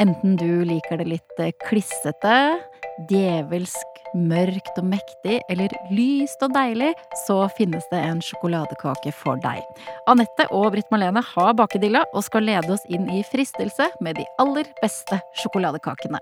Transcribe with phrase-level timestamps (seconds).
[0.00, 2.36] Enten du liker det litt eh, klissete,
[3.10, 6.92] djevelsk, mørkt og mektig, eller lyst og deilig,
[7.26, 9.60] så finnes det en sjokoladekake for deg.
[10.10, 14.28] Anette og Britt Marlene har bakedilla og skal lede oss inn i fristelse med de
[14.42, 16.20] aller beste sjokoladekakene.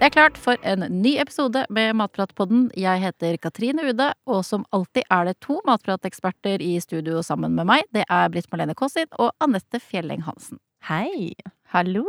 [0.00, 2.70] Det er klart for en ny episode med Matpratpodden.
[2.72, 7.68] Jeg heter Katrine Ude, og som alltid er det to matprateksperter i studio sammen med
[7.68, 7.84] meg.
[7.92, 10.56] Det er Britt Marlene Kåssin og Anette Fjelleng Hansen.
[10.88, 11.34] Hei!
[11.74, 12.06] Hallo!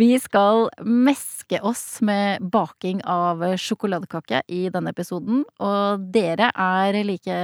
[0.00, 7.36] Vi skal meske oss med baking av sjokoladekake i denne episoden, og dere er like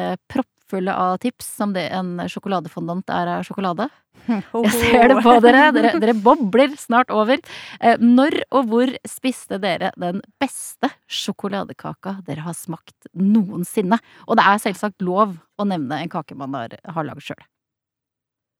[0.69, 3.89] proppfulle av tips som det en sjokoladefondant er av sjokolade.
[4.29, 5.73] Jeg ser det på dere.
[5.73, 5.93] dere.
[6.01, 7.39] Dere bobler snart over.
[7.81, 13.99] Eh, Når og hvor spiste dere den beste sjokoladekaka dere har smakt noensinne?
[14.27, 17.41] Og det er selvsagt lov å nevne en kake man har, har lagd sjøl.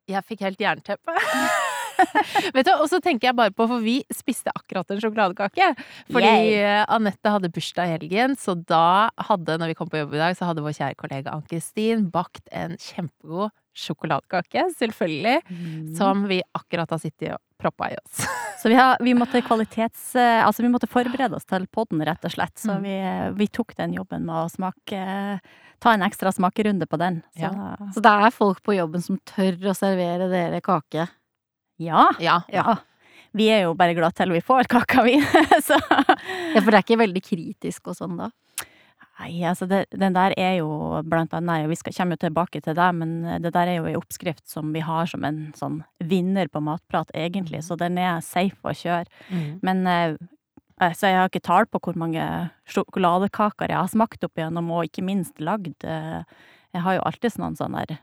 [0.09, 1.19] Jeg fikk helt jernteppe.
[2.55, 5.71] Vet du, Og så tenker jeg bare på, for vi spiste akkurat en sjokoladekake.
[6.13, 6.85] Fordi Yay.
[6.89, 10.37] Anette hadde bursdag i helgen, så da hadde, når vi kom på jobb i dag,
[10.39, 15.37] så hadde vår kjære kollega Ann-Kristin bakt en kjempegod sjokoladekake, selvfølgelig.
[15.99, 18.25] Som vi akkurat har sittet og proppa i oss.
[18.59, 20.17] Så vi, har, vi måtte kvalitets...
[20.19, 22.57] eh, Altså, vi måtte forberede oss til podden, rett og slett.
[22.59, 22.83] Så Mm.
[22.83, 22.97] vi,
[23.39, 25.39] vi tok den jobben med å smake
[25.79, 27.21] Ta en ekstra smakerunde på den.
[27.39, 27.77] Så Ja.
[27.95, 31.05] Så det er folk på jobben som tør å servere dere kake.
[31.79, 32.09] Ja.
[32.23, 32.41] Ja.
[32.53, 32.77] ja.
[33.37, 35.19] Vi er jo bare glad til vi får kaka, vi.
[35.69, 38.31] Så Ja, For det er ikke veldig kritisk og sånn da?
[39.19, 40.69] Nei, altså det, den der er jo
[41.03, 43.97] blant annet Vi skal komme jo tilbake til det, men det der er jo ei
[43.99, 47.65] oppskrift som vi har som en sånn vinner på matprat, egentlig.
[47.67, 49.11] Så den er safe å kjøre.
[49.35, 49.49] Mm.
[49.67, 50.15] Men eh,
[50.79, 52.23] altså, jeg har ikke tall på hvor mange
[52.71, 55.75] sjokoladekaker jeg har smakt opp igjennom, og ikke minst lagd.
[55.83, 56.23] eh,
[56.77, 57.99] Jeg har jo alltid noen sånne der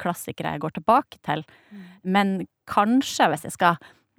[0.00, 1.44] klassikere jeg går tilbake til.
[2.04, 2.38] Men
[2.70, 3.76] kanskje, hvis jeg skal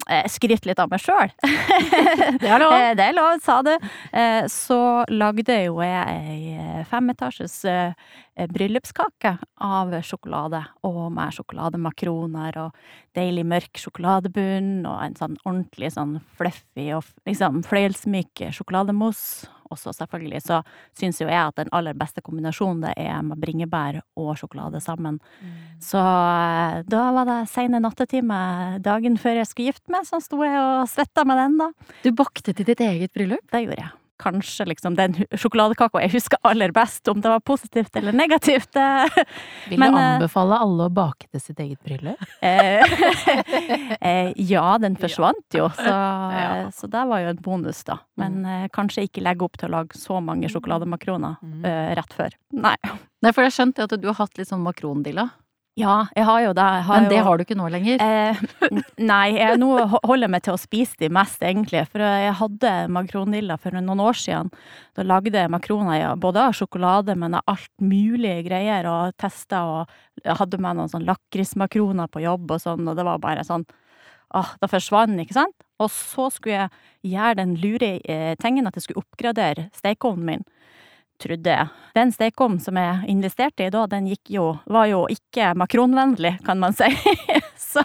[0.08, 1.30] eh, skryte litt av meg sjøl
[2.42, 2.72] Det er lov.
[2.74, 3.72] Eh, Det er lov, sa du.
[4.12, 4.78] Eh, Så
[5.12, 7.60] lagde jo jeg ei femetasjes
[8.52, 12.76] bryllupskake av sjokolade, og med sjokolademakroner og
[13.16, 19.48] deilig mørk sjokoladebunn, og en sånn ordentlig sånn fluffy og liksom fløyelsmyk sjokolademousse.
[19.72, 20.60] Og så selvfølgelig så
[20.98, 25.18] syns jo jeg at den aller beste kombinasjonen det er med bringebær og sjokolade sammen.
[25.82, 28.42] Så eh, da var det seine nattetime
[28.84, 31.96] dagen før jeg skulle gifte meg, så sto jeg og svetta med den, da.
[32.04, 33.44] Du bakte til ditt eget bryllup?
[33.52, 33.92] Det gjorde jeg.
[34.22, 38.76] Kanskje liksom den sjokoladekaka jeg husker aller best, om det var positivt eller negativt.
[39.68, 42.22] Vil du Men, anbefale alle å bake til sitt eget bryllup?
[42.40, 42.84] Eh,
[44.00, 46.70] eh, ja, den forsvant jo, så, Ja.
[46.74, 47.98] så det var jo en bonus, da.
[48.20, 51.64] Men eh, kanskje ikke legge opp til å lage så mange sjokolademakroner Mm.
[51.66, 52.34] eh, rett før.
[52.54, 52.76] Nei.
[53.22, 55.28] Nei, for jeg skjønte at du har hatt litt sånn makrondilla.
[55.80, 56.64] Ja, jeg har jo det.
[56.84, 58.02] Har Men det jo, har du ikke nå lenger.
[58.04, 58.40] Eh,
[59.12, 61.86] nei, jeg, nå holder jeg meg til å spise de mest, egentlig.
[61.88, 64.50] For jeg hadde makronilla for noen år siden.
[64.92, 69.96] Da lagde jeg makroner både av sjokolade, men av alt mulig greier, og testa og
[70.42, 73.64] hadde med noen sånn lakrismakroner på jobb og sånn, og det var bare sånn
[74.32, 75.58] Åh, da forsvant den, ikke sant?
[75.76, 80.46] Og så skulle jeg gjøre den lure eh, tingen at jeg skulle oppgradere stekeovnen min
[81.20, 81.56] trodde.
[81.96, 86.76] Den stekeovnen som jeg investerte i da, den jo, var jo ikke makronvennlig, kan man
[86.76, 86.88] si.
[87.70, 87.84] så,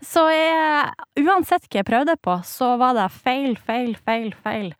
[0.00, 4.70] så jeg, uansett hva jeg prøvde på, så var det feil, feil, feil, feil.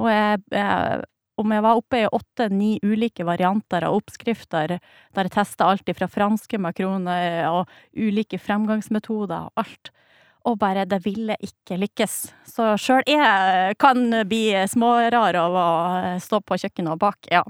[0.00, 1.02] Og jeg, jeg
[1.40, 6.08] om jeg var oppe i åtte-ni ulike varianter av oppskrifter, der jeg testa alt fra
[6.10, 9.92] franske makroner og ulike fremgangsmetoder og alt.
[10.48, 12.16] Og bare, det ville ikke lykkes.
[12.50, 15.66] Så sjøl jeg kan bli smårar av å
[16.22, 17.44] stå på kjøkkenet og bake, ja.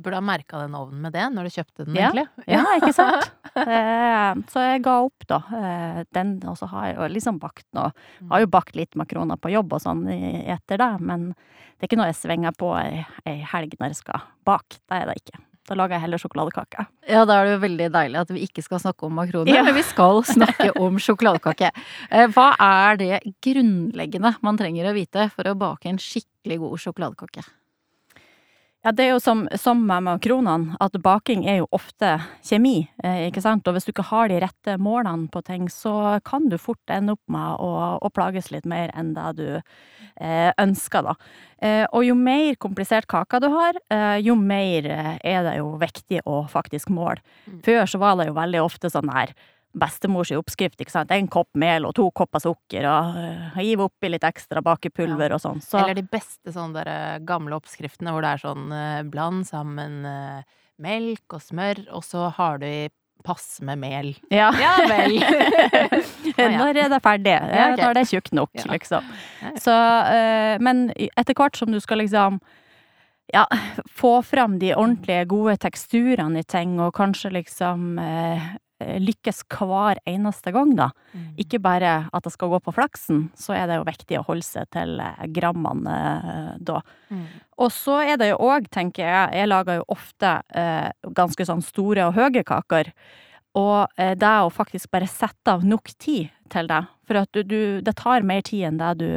[0.00, 2.08] Burde ha merka den ovnen med det når du kjøpte den, Ja.
[2.10, 2.26] egentlig.
[2.48, 3.30] Ja, ikke sant?
[3.60, 5.40] Eh, Så jeg ga opp, da.
[5.58, 7.90] eh, Den, og så har jeg jo liksom bakt noe.
[8.30, 11.98] Har jo bakt litt makroner på jobb og sånn etter det, men det er ikke
[11.98, 14.78] noe jeg svinger på ei helg når jeg skal bake.
[14.86, 15.42] Det er det ikke.
[15.70, 16.82] Da lager jeg heller sjokoladekake.
[17.06, 19.62] Ja, da er det jo veldig deilig at vi ikke skal snakke om makroner, Ja.
[19.62, 21.70] men vi skal snakke om sjokoladekake.
[22.10, 26.82] Eh, Hva er det grunnleggende man trenger å vite for å bake en skikkelig god
[26.82, 27.46] sjokoladekake?
[28.80, 32.14] Ja, det er jo som, som med makronene, at baking er jo ofte
[32.48, 33.66] kjemi, eh, ikke sant?
[33.68, 37.12] Og hvis du ikke har de rette målene på ting, så kan du fort ende
[37.12, 37.68] opp med å,
[38.00, 41.14] å plages litt mer enn det du eh, ønsker, da.
[41.60, 45.74] Eh, og jo mer komplisert kaka du har, eh, jo mer eh, er det jo
[45.80, 47.20] viktig å faktisk måle.
[47.44, 47.60] Mm.
[47.68, 49.36] Før så var det jo veldig ofte sånn her
[49.72, 51.10] bestemors oppskrift, ikke sant.
[51.14, 55.42] En kopp mel og to kopper sukker, og uh, hive oppi litt ekstra bakepulver og
[55.42, 55.60] sånn.
[55.62, 59.46] Så, Eller de beste sånne der, eh, gamle oppskriftene hvor det er sånn eh, bland
[59.46, 60.40] sammen eh,
[60.82, 62.88] melk og smør, og så har du i
[63.22, 64.14] passe med mel.
[64.32, 64.48] ja.
[64.64, 65.18] Ja vel.
[66.40, 66.46] ja.
[66.56, 67.34] Når er det ferdig?
[67.36, 67.84] Ja, okay.
[67.84, 68.64] Når det er tjukt nok, Ja.
[68.72, 69.04] liksom.
[69.42, 69.60] Ja, ja.
[69.60, 69.74] Så,
[70.14, 72.40] eh, men etter hvert som du skal liksom
[73.30, 73.44] ja,
[73.86, 78.48] få fram de ordentlige gode teksturene i ting, og kanskje liksom eh,
[78.80, 80.90] lykkes hver eneste gang, da.
[81.12, 81.28] Mm.
[81.44, 84.46] Ikke bare at det skal gå på flaksen, så er det jo viktig å holde
[84.46, 86.80] seg til eh, grammene eh, da.
[87.10, 87.24] Mm.
[87.60, 91.64] Og så er det jo òg, tenker jeg, jeg lager jo ofte eh, ganske sånn
[91.64, 92.92] store og høye kaker.
[93.58, 97.42] Og eh, det å faktisk bare sette av nok tid til det, for at du,
[97.46, 99.10] du, det tar mer tid enn det du,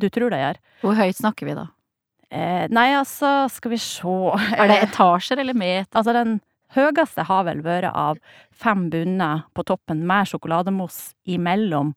[0.00, 0.62] du tror det gjør.
[0.84, 1.68] Hvor høyt snakker vi da?
[2.28, 4.16] Eh, nei, altså, skal vi se
[4.52, 5.88] Er det etasjer eller meter?
[5.96, 6.36] Altså, den
[6.76, 8.18] høyeste har vel vært av
[8.52, 11.94] fem bunner på toppen med sjokolademousse imellom.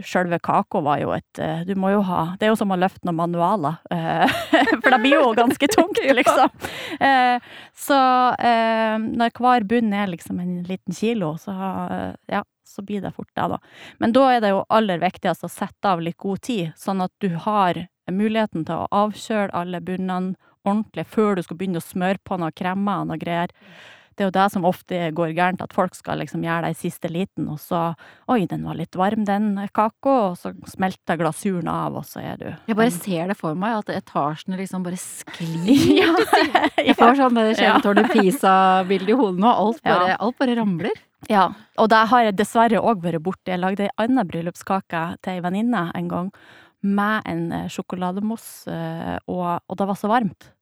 [0.00, 2.76] Sjølve kaka var jo et eh, Du må jo ha Det er jo som å
[2.78, 3.74] løfte noen manualer.
[3.92, 4.32] eh,
[4.80, 6.48] For det blir jo ganske tungt, liksom.
[7.04, 7.36] Eh,
[7.76, 7.98] Så
[8.40, 11.52] når hver bunn er liksom en liten kilo, så
[12.32, 13.58] ja, så blir det fort det, da.
[14.00, 17.12] Men da er det jo aller viktigst å sette av litt god tid, sånn at
[17.20, 20.34] du har muligheten til å avkjøle alle bunnene
[20.64, 23.52] ordentlig før du skal begynne å smøre på noen kremer og noe greier.
[24.20, 26.76] Det er jo det som ofte går gærent, at folk skal liksom gjøre det i
[26.76, 27.94] siste liten, og så
[28.28, 32.36] Oi, den var litt varm, den kaka, og så smelter glasuren av, og så er
[32.36, 35.72] du Jeg bare ser det for meg, at etasjene liksom bare sklir.
[36.02, 36.12] ja,
[36.76, 39.54] Jeg får sånn det Kjempetårnet Pisa-bilde i hodet nå.
[39.64, 41.00] Alt bare, alt bare ramler.
[41.32, 41.46] Ja,
[41.80, 43.54] og det har jeg dessverre òg vært borti.
[43.54, 46.30] Jeg lagde ei anna bryllupskake til ei venninne en gang,
[46.84, 50.52] med en eh, sjokolademousse, eh, og, og det var så varmt.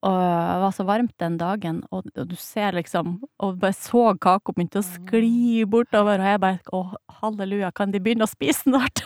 [0.00, 4.14] Og det var så varmt den dagen, og, og du ser liksom Og bare så
[4.16, 6.80] kaka begynte å skli bortover, og jeg bare Å,
[7.20, 9.04] halleluja, kan de begynne å spise snart?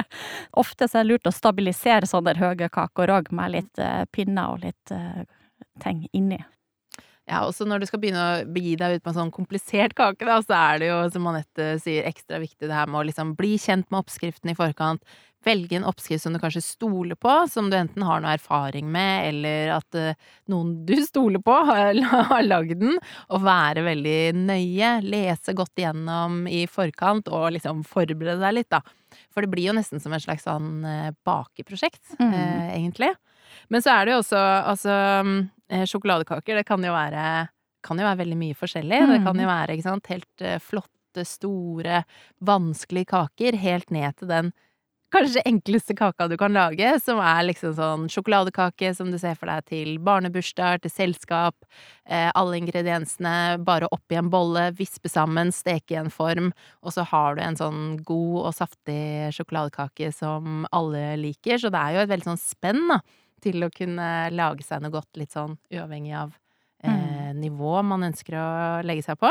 [0.62, 4.56] Ofte så er det lurt å stabilisere sånne høye kaker òg, med litt uh, pinner
[4.56, 5.22] og litt uh,
[5.82, 6.40] ting inni.
[7.30, 10.26] Ja, også når du skal begynne å begi deg ut på en sånn komplisert kake,
[10.26, 13.36] da, så er det jo, som Anette sier, ekstra viktig det her med å liksom
[13.38, 15.06] bli kjent med oppskriften i forkant.
[15.42, 19.28] Velge en oppskrift som du kanskje stoler på, som du enten har noe erfaring med,
[19.32, 20.14] eller at eh,
[20.52, 22.94] noen du stoler på, har, lagd den.
[23.34, 28.82] Og være veldig nøye, lese godt igjennom i forkant, og liksom forberede deg litt, da.
[29.34, 32.32] For det blir jo nesten som et slags sånn eh, bakeprosjekt, Mm.
[32.32, 33.10] eh, egentlig.
[33.68, 34.38] Men så er det jo også
[34.70, 34.94] altså
[35.72, 37.48] eh, Sjokoladekaker, det kan jo være
[37.82, 38.98] kan jo være veldig mye forskjellig.
[39.10, 42.04] Det kan jo være ikke sant, helt eh, flotte, store,
[42.46, 44.52] vanskelige kaker, helt ned til den
[45.12, 49.50] kanskje enkleste kaka du kan lage, som er liksom sånn sjokoladekake som du ser for
[49.50, 51.56] deg til barnebursdag, til selskap.
[52.06, 56.50] Eh, alle ingrediensene bare oppi en bolle, vispe sammen, steke i en form,
[56.82, 61.60] og så har du en sånn god og saftig sjokoladekake som alle liker.
[61.60, 63.00] Så det er jo et veldig sånn spenn, da,
[63.42, 66.36] til å kunne lage seg noe godt litt sånn uavhengig av
[66.86, 68.50] eh, nivå man ønsker å
[68.86, 69.30] legge seg på.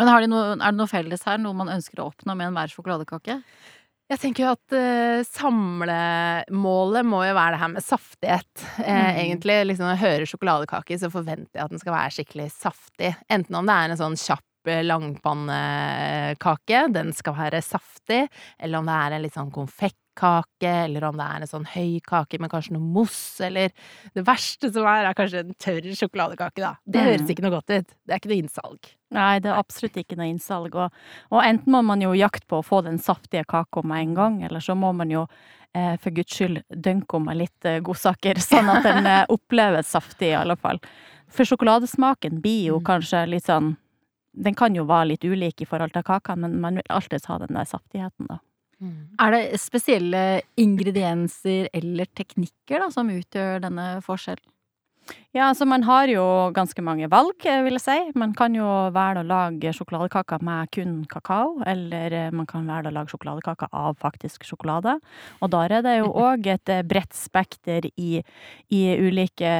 [0.00, 1.40] Men har de noe, er det noe felles her?
[1.40, 3.40] Noe man ønsker å oppnå med enhver sjokoladekake?
[4.10, 8.64] Jeg tenker jo at uh, samlemålet må jo være det her med saftighet.
[8.82, 9.18] Eh, Mm.
[9.22, 13.12] Egentlig, liksom når jeg hører sjokoladekake, så forventer jeg at den skal være skikkelig saftig.
[13.30, 18.24] Enten om det er en sånn kjapp eh, langpannekake, den skal være saftig,
[18.58, 22.00] eller om det er en litt sånn konfektkake, eller om det er en sånn høy
[22.06, 23.70] kake med kanskje noe mousse, eller
[24.14, 26.74] Det verste som er, er kanskje en tørr sjokoladekake, da.
[26.86, 27.06] Det Mm.
[27.12, 27.86] høres ikke noe godt ut.
[28.06, 28.94] Det er ikke noe innsalg.
[29.10, 30.74] Nei, det er absolutt ikke noe innsalg.
[30.78, 30.92] Og,
[31.34, 34.42] og enten må man jo jakte på å få den saftige kaka med en gang,
[34.46, 35.24] eller så må man jo
[35.74, 39.90] eh, for guds skyld dønke om med litt eh, godsaker, sånn at den eh, oppleves
[39.96, 40.78] saftig i alle fall.
[41.30, 42.84] For sjokoladesmaken blir jo Mm.
[42.86, 43.76] kanskje litt sånn
[44.32, 47.38] Den kan jo være litt ulik i forhold til kakene, men man vil alltid ha
[47.42, 48.36] den der saftigheten, da.
[49.18, 54.46] Er det spesielle ingredienser eller teknikker da, som utgjør denne forskjellen?
[55.30, 57.98] Ja, altså man har jo ganske mange valg, eh, vil jeg si.
[58.18, 62.90] Man kan jo velge å lage sjokoladekaker med kun kakao, eller eh, man kan velge
[62.90, 64.96] å lage sjokoladekaker av faktisk sjokolade.
[65.38, 68.24] Og da er det jo òg et eh, bredt spekter i,
[68.74, 69.52] i ulike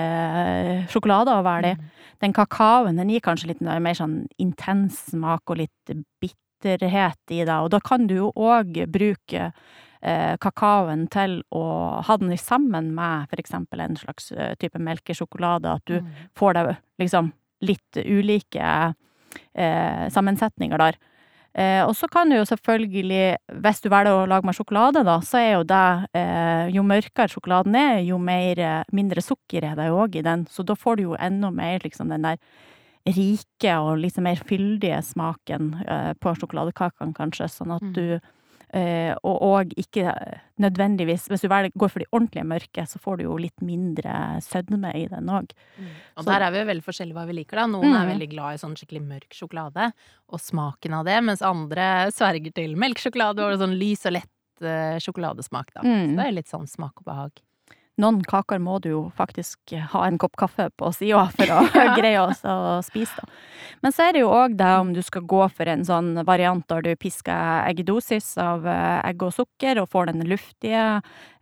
[0.90, 1.90] sjokolader å velge i.
[2.21, 7.54] Den kakaoen den gir kanskje litt mer sånn intens smak og litt bitterhet i det,
[7.54, 9.52] og da kan du jo òg bruke
[10.40, 15.85] kakaoen til å ha den sammen med for eksempel en slags eh, type melkesjokolade, at
[15.87, 16.07] du Mm.
[16.35, 18.95] får deg liksom litt ulike
[19.54, 20.97] eh, sammensetninger der.
[21.52, 25.19] Eh, og så kan du jo selvfølgelig, hvis du velger å lage med sjokolade, da,
[25.21, 29.75] så er jo det eh, Jo mørkere sjokoladen er, jo mer, eh, mindre sukker er
[29.76, 32.38] det jo òg i den, så da får du jo enda mer liksom den der
[33.07, 37.92] rike og litt mer fyldige smaken eh, på sjokoladekakene, kanskje, sånn at Mm.
[37.95, 38.21] du eh,
[38.73, 40.12] og, og ikke
[40.61, 44.93] nødvendigvis Hvis du går for de ordentlige mørke, så får du jo litt mindre sødme
[44.95, 45.50] i den òg.
[46.17, 47.67] Og Så- der er vi jo veldig forskjellige hva vi liker, da.
[47.67, 48.12] Noen er Mm.
[48.15, 49.93] veldig glad i sånn skikkelig mørk sjokolade,
[50.29, 54.29] og smaken av det, mens andre sverger til melkesjokolade og sånn lys og lett
[54.62, 55.81] eh, sjokoladesmak, da.
[55.81, 56.11] Mm.
[56.12, 57.33] Så det er litt sånn smak og behag.
[58.00, 61.61] Noen kaker må du jo faktisk ha en kopp kaffe på sida for å
[61.99, 63.28] greie å, å spise, da.
[63.85, 66.64] Men så er det jo òg det om du skal gå for en sånn variant
[66.69, 70.87] der du pisker eggedosis av eh, egg og sukker, og får den luftige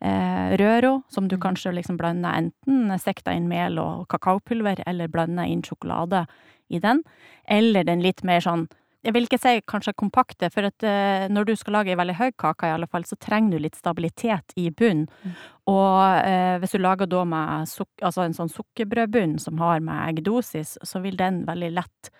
[0.00, 1.42] eh, røra, som du Mm.
[1.46, 6.26] kanskje liksom blander enten sekta inn mel og kakaopulver, eller blander inn sjokolade
[6.70, 7.02] i den.
[7.46, 8.66] Eller den litt mer sånn
[9.06, 12.16] jeg vil ikke si kanskje kompakte, for at uh, når du skal lage ei veldig
[12.18, 15.06] høy kake, i alle fall, så trenger du litt stabilitet i bunnen.
[15.22, 15.36] Mm.
[15.70, 20.76] Og uh, hvis du lager da med altså en sånn sukkerbrødbunn som har med eggdosis,
[20.82, 22.10] så vil den veldig lett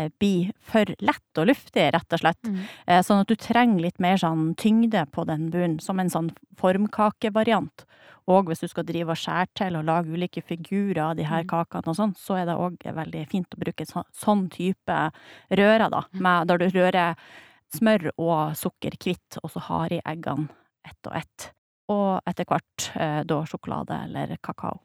[0.00, 2.48] uh, bli for lett og luftig, rett og slett.
[2.48, 2.62] Mm.
[3.04, 7.84] Sånn at du trenger litt mer sånn tyngde på den bunnen, som en sånn formkakevariant.
[8.30, 11.42] Og hvis du skal drive og skjære til og lage ulike figurer av de her
[11.42, 11.48] Mm.
[11.48, 14.98] kakene og sånn, så er det òg veldig fint å bruke så, sånn type
[15.50, 16.04] rører, da.
[16.12, 16.20] Mm.
[16.22, 17.16] Med, der du rører
[17.74, 20.48] smør og sukker kvitt, og så har i eggene
[20.86, 21.52] ett og ett.
[21.88, 24.80] Og etter hvert eh, da sjokolade eller kakao.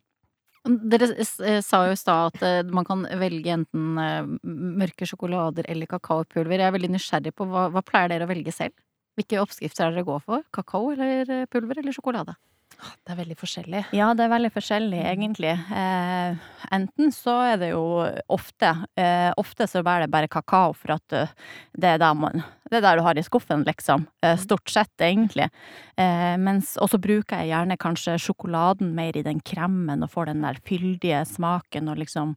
[0.67, 3.95] Dere eh, sa jo i stad at eh, man kan velge enten
[4.43, 6.57] mørke sjokolader eller kakaopulver.
[6.59, 8.73] Jeg er veldig nysgjerrig på hva, hva pleier dere å velge selv?
[9.15, 10.43] Hvilke oppskrifter er dere går for?
[10.53, 12.35] Kakao eller pulver eller sjokolade?
[12.77, 13.79] Det er veldig forskjellig.
[13.97, 15.09] Ja, det er veldig forskjellig, Mm.
[15.11, 15.53] egentlig.
[15.71, 16.35] Eh,
[16.71, 17.81] enten så er det jo
[18.29, 21.27] ofte eh, Ofte så er det bare kakao, for at eh,
[21.75, 24.07] det er der man Det er der du har i skuffen, liksom.
[24.21, 24.37] Eh, Mm.
[24.43, 25.49] stort sett, egentlig.
[25.97, 30.41] Eh, Og så bruker jeg gjerne kanskje sjokoladen mer i den kremen, og får den
[30.41, 32.35] der fyldige smaken, og liksom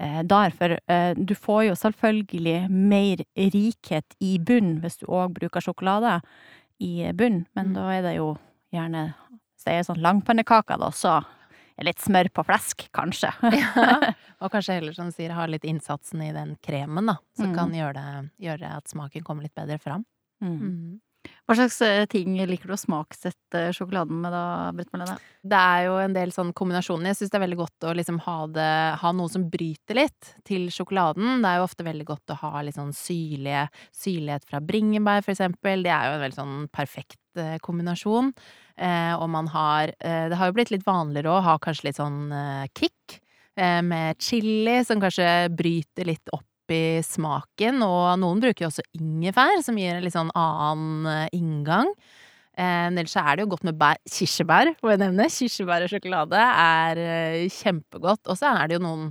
[0.00, 0.50] eh, der.
[0.50, 0.76] For
[1.14, 6.20] du får jo selvfølgelig mer rikhet i bunn hvis du òg bruker sjokolade
[6.80, 7.74] i bunn, men Mm.
[7.74, 8.36] da er det jo
[8.74, 9.14] gjerne
[9.66, 11.16] det er sånn langpannekaker, da, så
[11.76, 13.32] er litt smør på flesk, kanskje.
[13.60, 14.12] Ja.
[14.44, 17.18] Og kanskje heller, som du sier, ha litt innsatsen i den kremen, da.
[17.38, 17.56] Som Mm.
[17.56, 20.02] kan gjøre, det, gjøre at smaken kommer litt bedre fram.
[20.44, 20.98] Mm.
[21.48, 24.42] Hva slags eh, ting liker du å smaksette sjokoladen med da,
[24.76, 25.16] Britt Marlene?
[25.42, 27.08] Det er jo en del sånn kombinasjoner.
[27.10, 28.68] Jeg syns det er veldig godt å liksom ha, det,
[29.00, 31.40] ha noe som bryter litt til sjokoladen.
[31.42, 33.64] Det er jo ofte veldig godt å ha litt sånn syrlige,
[33.96, 35.82] syrlighet fra bringebær, for eksempel.
[35.86, 38.30] Det er jo en veldig sånn perfekt eh, kombinasjon.
[38.76, 42.00] Eh, og man har eh, Det har jo blitt litt vanligere å ha kanskje litt
[42.00, 43.22] sånn eh, kick
[43.56, 49.62] med chili, som kanskje bryter litt opp i smaken, og noen bruker jo også ingefær,
[49.64, 51.88] som gir en litt sånn annen inngang.
[52.52, 53.96] Eh, ellers så er det jo godt med bær.
[54.12, 55.30] Kirsebær, får jeg nevne.
[55.32, 57.00] Kirsebær og sjokolade er
[57.52, 58.26] kjempegodt.
[58.28, 59.08] Og så er det jo noen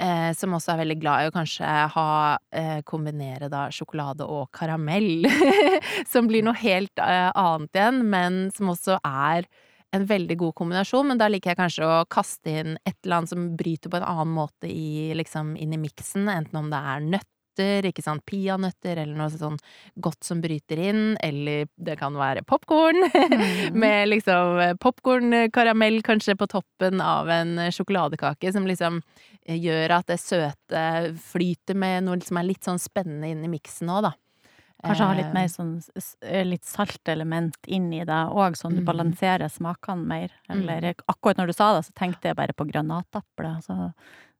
[0.00, 2.10] eh, som også er veldig glad i å kanskje ha
[2.56, 5.26] eh, kombinere da sjokolade og karamell.
[6.12, 9.48] som blir noe helt eh, annet igjen, men som også er
[9.96, 13.32] en veldig god kombinasjon, men da liker jeg kanskje å kaste inn et eller annet
[13.32, 17.02] som bryter på en annen måte i, liksom, inn i miksen, enten om det er
[17.60, 19.58] nøtter, ikke sant, peanøtter, eller noe sånn
[20.00, 23.00] godt som bryter inn, eller det kan være popkorn,
[23.74, 29.02] med liksom popkornkaramell kanskje på toppen av en sjokoladekake, som liksom
[29.46, 30.84] eh, gjør at det søte
[31.30, 34.12] flyter med noe som er litt sånn spennende inn i miksen òg, da.
[34.80, 35.74] Kanskje ha litt Eh, mer sånn
[36.24, 38.86] eh, litt saltelement i det òg, sånn du Mm.
[38.88, 40.30] balanserer smakene mer.
[40.48, 40.94] Eller Mm.
[41.06, 43.60] akkurat når du sa det, så tenkte jeg bare på granatapple.
[43.62, 43.92] Så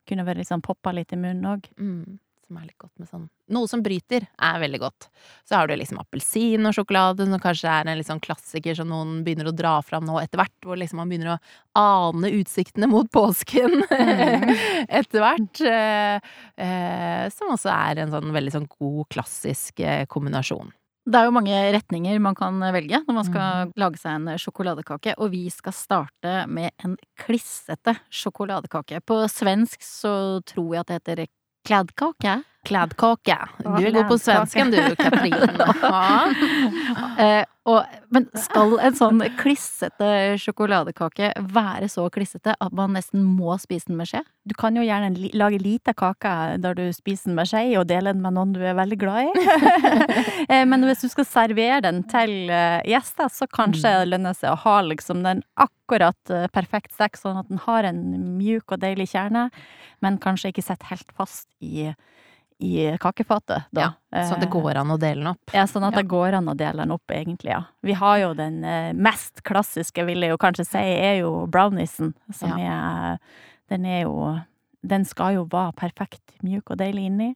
[0.09, 1.69] kunne vært liksom poppa litt i munnen òg.
[1.79, 2.19] Mm,
[2.51, 5.09] som er litt godt med sånn Noe som bryter, er veldig godt.
[5.49, 8.87] Så har du liksom appelsin og sjokolade, som kanskje er en litt sånn klassiker som
[8.93, 11.41] noen begynner å dra fram nå etter hvert, hvor liksom man begynner å
[11.81, 13.81] ane utsiktene mot påsken
[15.01, 15.63] etter hvert.
[15.67, 16.31] Eh,
[16.63, 20.71] eh, som også er en sånn veldig sånn god, klassisk eh, kombinasjon.
[21.11, 25.17] Det er jo mange retninger man kan velge når man skal lage seg en sjokoladekake,
[25.19, 29.01] og vi skal starte med en klissete sjokoladekake.
[29.03, 30.13] På svensk så
[30.47, 31.25] tror jeg at det heter
[31.67, 32.43] kladdkake.
[32.69, 33.39] Kladdkaka.
[33.65, 35.35] Du er god på svensken du, Katrin.
[35.83, 36.29] Ja.
[37.21, 43.55] uh, og, men skal en sånn klissete sjokoladekake være så klissete at man nesten må
[43.63, 44.23] spise den med skje?
[44.49, 48.15] Du kan jo gjerne lage lita kake der du spiser den med skje, og dele
[48.15, 49.47] den med noen du er veldig glad i.
[50.51, 54.55] Eh, Men hvis du skal servere den til eh, gjester, så kanskje det lønner seg
[54.55, 58.01] å ha liksom den akkurat eh, perfekt stek, sånn at den har en
[58.39, 59.49] mjuk og deilig kjerne,
[60.03, 61.91] men kanskje ikke sitter helt fast i,
[62.61, 63.65] i kakefatet.
[63.73, 63.95] Da.
[64.13, 65.51] Ja, Så det Eh, går an å dele den opp.
[65.55, 66.03] Ja, sånn at Ja.
[66.03, 67.63] det går an å dele den opp, egentlig, ja.
[67.83, 72.15] Vi har jo den eh, mest klassiske, vil jeg jo kanskje si, er jo browniesen,
[72.33, 73.19] som er
[73.69, 74.41] Den er jo
[74.87, 77.35] den skal jo være perfekt mjuk og deilig inni.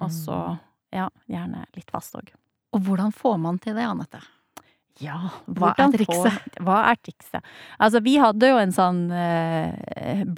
[0.00, 0.58] Og så, Mm.
[0.92, 2.28] ja, gjerne litt fast òg.
[2.72, 4.20] Og hvordan får man til det, Anette?
[5.02, 5.16] Ja,
[5.50, 6.54] Hva er trikset?
[6.62, 7.42] Hva er trikset?
[7.82, 9.72] Altså, vi hadde jo en sånn uh,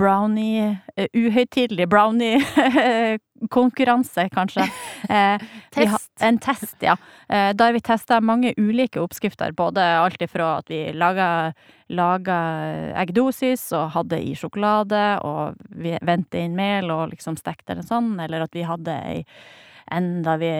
[0.00, 4.64] brownie eh, Uhøytidelig brownie-konkurranse, kanskje.
[5.06, 5.38] Uh,
[5.70, 6.10] Test.
[6.24, 6.96] En test, ja.
[7.28, 9.52] Uh, der vi testa mange ulike oppskrifter.
[9.54, 11.52] Både alt ifra at vi laga,
[11.92, 12.38] laga
[13.04, 18.20] eggdosis og hadde i sjokolade, og vi vendte inn mel og liksom stekte det sånn,
[18.24, 19.20] eller at vi hadde ei
[19.92, 20.50] en da vi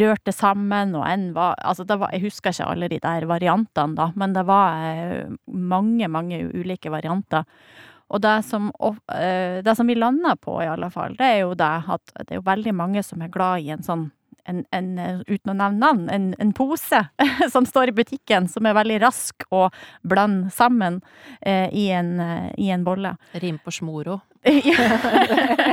[0.00, 3.96] rørte sammen, og en var Altså, det var Jeg husker ikke alle de der variantene,
[3.96, 7.44] da, men det var eh, mange, mange ulike varianter.
[8.10, 8.72] Og det som,
[9.14, 12.34] eh, det som vi landa på, i alle fall, det er jo det at det
[12.34, 14.10] er jo veldig mange som er glad i en sånn
[14.50, 17.02] en, en, eh, uten å nevne navn, en, en pose
[17.54, 19.68] som står i butikken, som er veldig rask å
[20.02, 21.00] blande sammen
[21.40, 23.14] eh, i, en, eh, i en bolle.
[23.42, 24.20] Rim på smoro.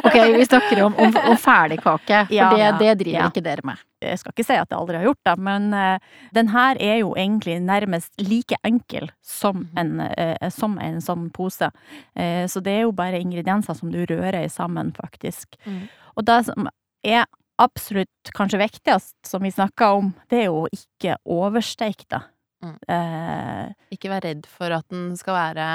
[0.07, 3.27] Ok, vi snakker om, om, om ferdigkake, for Ja, det, det driver ja.
[3.31, 3.79] ikke dere med.
[4.03, 6.99] jeg skal ikke si at jeg aldri har gjort det, men eh, den her er
[7.01, 11.71] jo egentlig nærmest like enkel som en, eh, som en sånn pose.
[12.15, 15.59] Eh, så det er jo bare ingredienser som du rører sammen, faktisk.
[15.65, 15.87] Mm.
[16.15, 16.69] Og det som
[17.07, 17.25] er
[17.59, 22.23] absolutt kanskje viktigst, som vi snakka om, det er jo å ikke oversteike da.
[22.65, 22.77] Mm.
[22.89, 25.67] Eh, Ikke vær redd for at den skal være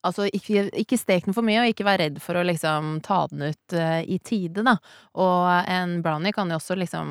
[0.00, 3.26] Altså, ikke, ikke stek den for mye, og ikke vær redd for å liksom ta
[3.28, 4.72] den ut uh, i tide, da.
[5.20, 7.10] Og en brownie kan jo også liksom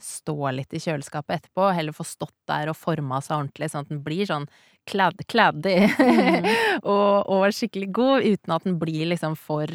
[0.00, 3.84] stå litt i kjøleskapet etterpå, og heller få stått der og forma seg ordentlig, sånn
[3.84, 4.48] at den blir sånn
[4.88, 6.48] kladd, kladdig Mhm.
[6.94, 9.68] og, og skikkelig god, uten at den blir liksom for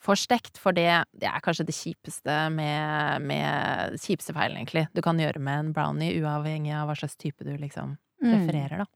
[0.00, 5.02] for stekt, for det, det er kanskje det kjipeste med, med Kjipeste feilen, egentlig, du
[5.04, 8.88] kan gjøre med en brownie, uavhengig av hva slags type du liksom refererer, da.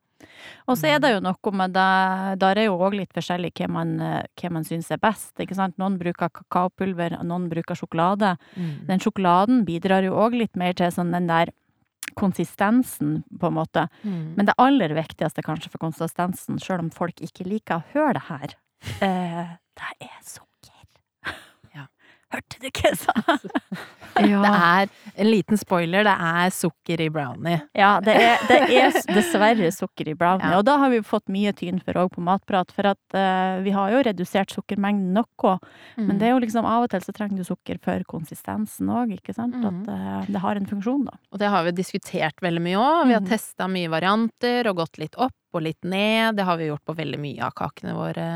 [0.71, 3.67] Og så er det jo noe med det Der er jo òg litt forskjellig hva
[3.75, 5.77] man, hva man syns er best, ikke sant.
[5.81, 8.35] Noen bruker kakaopulver, noen bruker sjokolade.
[8.57, 8.87] Mm.
[8.89, 11.53] Den sjokoladen bidrar jo òg litt mer til sånn den der
[12.15, 13.89] konsistensen, på en måte.
[14.05, 14.35] Mm.
[14.39, 18.27] Men det aller viktigste kanskje for konsistensen, sjøl om folk ikke liker å høre det
[18.31, 18.57] her,
[19.03, 20.54] eh, det er sukker.
[22.35, 22.41] Ja.
[22.41, 23.15] Hørte du ikke jeg sa?
[24.15, 27.61] Det er en liten spoiler, det er sukker i brownie.
[27.75, 30.53] Ja, det er, det er dessverre sukker i brownie.
[30.53, 30.59] Ja.
[30.61, 33.73] Og da har vi fått mye tyn for òg på Matprat, for at uh, vi
[33.75, 35.55] har jo redusert sukkermengden noe.
[35.99, 36.07] Mm.
[36.09, 39.17] Men det er jo liksom av og til så trenger du sukker for konsistensen òg,
[39.19, 39.57] ikke sant?
[39.59, 39.67] Mm.
[39.71, 41.19] At uh, det har en funksjon, da.
[41.35, 43.01] Og det har vi diskutert veldig mye òg.
[43.11, 43.31] Vi har Mhm.
[43.35, 46.37] testa mye varianter og gått litt opp og litt ned.
[46.37, 48.29] Det har vi gjort på veldig mye av kakene våre,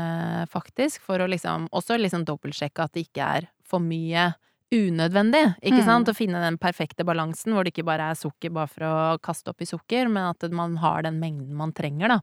[0.51, 1.01] faktisk.
[1.03, 4.31] For å liksom også liksom dobbeltsjekke at det ikke er for mye
[4.69, 5.85] unødvendig, ikke Mm.
[5.87, 6.09] sant?
[6.11, 9.49] Å finne den perfekte balansen hvor det ikke bare er sukker bare for å kaste
[9.49, 12.19] opp i sukker, men at man har den mengden man trenger, da.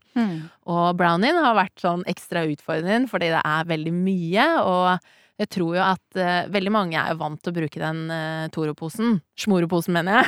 [0.71, 5.01] Og brownien har vært sånn ekstra utfordrende fordi det er veldig mye, og
[5.43, 8.47] jeg tror jo at uh, veldig mange er jo vant til å bruke den uh,
[8.55, 9.19] Toro-posen.
[9.37, 10.27] Smoroposen, mener jeg.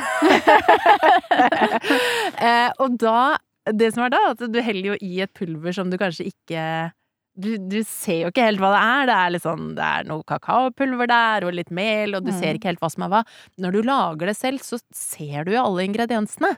[2.43, 3.37] uh, og da
[3.73, 6.61] Det som er da, at du heller jo i et pulver som du kanskje ikke
[7.39, 9.05] du, du ser jo ikke helt hva det er.
[9.09, 12.39] Det er litt sånn, det er noe kakaopulver der, og litt mel, og du Mm.
[12.39, 13.21] ser ikke helt hva som er hva.
[13.63, 16.51] Når du lager det selv, så ser du jo alle ingrediensene.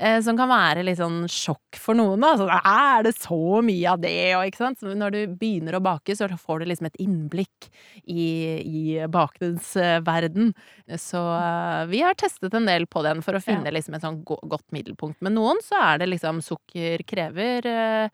[0.00, 2.20] Eh, som kan være litt sånn sjokk for noen.
[2.24, 2.34] Da.
[2.40, 4.14] Så, er det så mye av det?
[4.38, 4.78] Og, ikke sant?
[4.80, 7.68] Så når du begynner å bake, så får du liksom et innblikk
[8.06, 8.28] i,
[8.62, 9.74] i bakens
[10.06, 10.54] verden.
[10.96, 14.22] Så eh, vi har testet en del på den for å finne liksom et sånn
[14.24, 15.18] go godt middelpunkt.
[15.20, 18.08] Men noen så er det liksom sukker krever eh,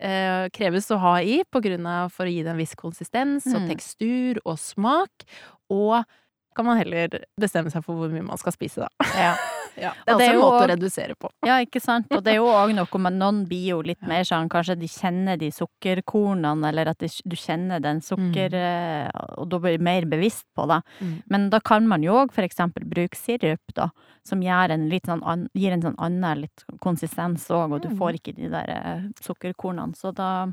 [0.00, 3.46] eh, kreves å ha i på grunn av for å gi det en viss konsistens
[3.50, 3.68] og Mm.
[3.72, 5.24] tekstur og smak.
[5.70, 6.04] Og
[6.56, 7.08] kan man heller
[7.40, 8.88] bestemme seg for hvor mye man skal spise, da.
[9.14, 9.34] Ja.
[9.80, 11.30] Ja, det er det også er en måte å redusere på.
[11.46, 12.10] Ja, ikke sant.
[12.14, 14.88] Og det er jo òg noe med noen blir jo litt mer sånn Kanskje de
[14.90, 19.10] kjenner de sukkerkornene, eller at de, du kjenner den sukker Mm.
[19.38, 20.78] Og da blir du mer bevisst på det.
[21.00, 21.14] Mm.
[21.32, 23.88] Men da kan man jo òg for eksempel bruke sirup, da.
[24.26, 27.90] Som gir en litt sånn an, gir en sånn annen litt konsistens òg, og du
[27.98, 29.96] får ikke de der eh, sukkerkornene.
[29.98, 30.50] Så da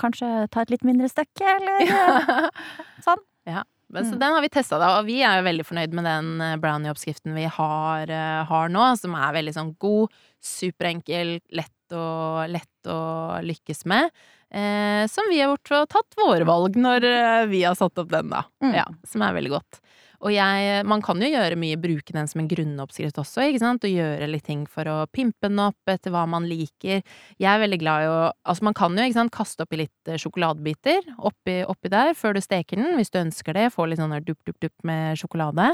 [0.00, 2.48] kanskje ta et litt mindre stykke, eller ja.
[3.06, 3.22] sånn.
[3.48, 3.64] Ja.
[3.90, 4.20] Men, så Mm.
[4.22, 7.34] den har vi testa, da, og vi er jo veldig fornøyd med den eh, brownie-oppskriften
[7.34, 12.04] vi har, eh, har nå, som er veldig sånn god, superenkel, lett å,
[12.50, 14.10] lett å lykkes med.
[14.50, 18.10] Eh, som vi har gjort og tatt våre valg når eh, vi har satt opp
[18.10, 18.44] den, da.
[18.62, 18.74] Mm.
[18.78, 19.80] Ja, som er veldig godt.
[20.20, 23.86] Og jeg, man kan jo gjøre mye, bruke den som en grunnoppskrift også, ikke sant,
[23.86, 27.00] og gjøre litt ting for å pimpe den opp etter hva man liker.
[27.40, 28.18] Jeg er veldig glad i å
[28.50, 32.34] Altså, man kan jo, ikke sant, kaste oppi litt eh, sjokoladebiter oppi, oppi der før
[32.36, 33.68] du steker den, hvis du ønsker det.
[33.74, 35.70] Få litt sånn der dupp-dupp-dupp med sjokolade.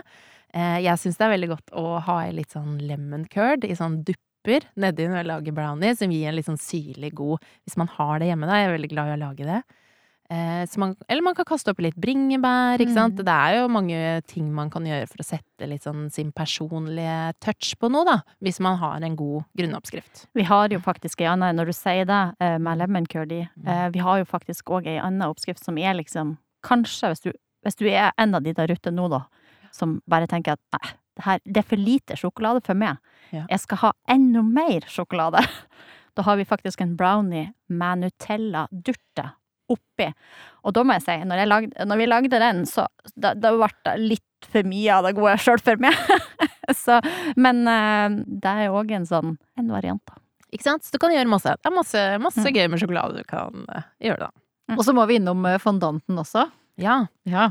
[0.54, 3.74] Eh, jeg syns det er veldig godt å ha i litt sånn lemon curd i
[3.78, 7.78] sånn dupper nedi når jeg lager brownie, som gir en litt sånn syrlig god Hvis
[7.80, 8.60] man har det hjemme, da.
[8.60, 9.62] Jeg er veldig glad i å lage det.
[10.30, 13.14] Eh, så man, eller man kan kaste oppi litt bringebær, ikke sant.
[13.20, 13.24] Mm.
[13.28, 17.34] Det er jo mange ting man kan gjøre for å sette litt sånn sin personlige
[17.44, 18.16] touch på noe, da.
[18.42, 20.24] Hvis man har en god grunnoppskrift.
[20.34, 23.68] Vi har jo faktisk ei anna, når du sier det, eh, med lemon curdy, Mm.
[23.68, 26.36] eh, vi har jo faktisk òg ei anna oppskrift som er liksom
[26.66, 27.32] Kanskje, hvis du,
[27.64, 29.20] hvis du er en av de der ute nå, da,
[29.70, 32.98] som bare tenker at nei, det her det er for lite sjokolade for meg.
[33.30, 33.46] Ja.
[33.48, 35.38] Jeg skal ha enda mer sjokolade.
[36.16, 39.32] Da har vi faktisk en brownie med Nutella-durte
[39.72, 40.06] oppi.
[40.66, 43.52] Og da må jeg si, når, jeg lagde, når vi lagde den, så da, da
[43.54, 45.96] ble det litt for mye av det gode sjøl for meg.
[46.84, 47.00] så,
[47.40, 50.18] men eh, det er òg en sånn en variant, da.
[50.54, 50.84] Ikke sant?
[50.86, 51.52] Så du kan gjøre masse.
[51.58, 52.52] Det er masse, masse Mm.
[52.54, 54.30] gøy med sjokolade du kan eh, gjøre, da.
[54.70, 54.76] Mm.
[54.78, 56.46] Og så må vi innom eh, fondanten også.
[56.82, 57.00] Ja.
[57.28, 57.50] Ja.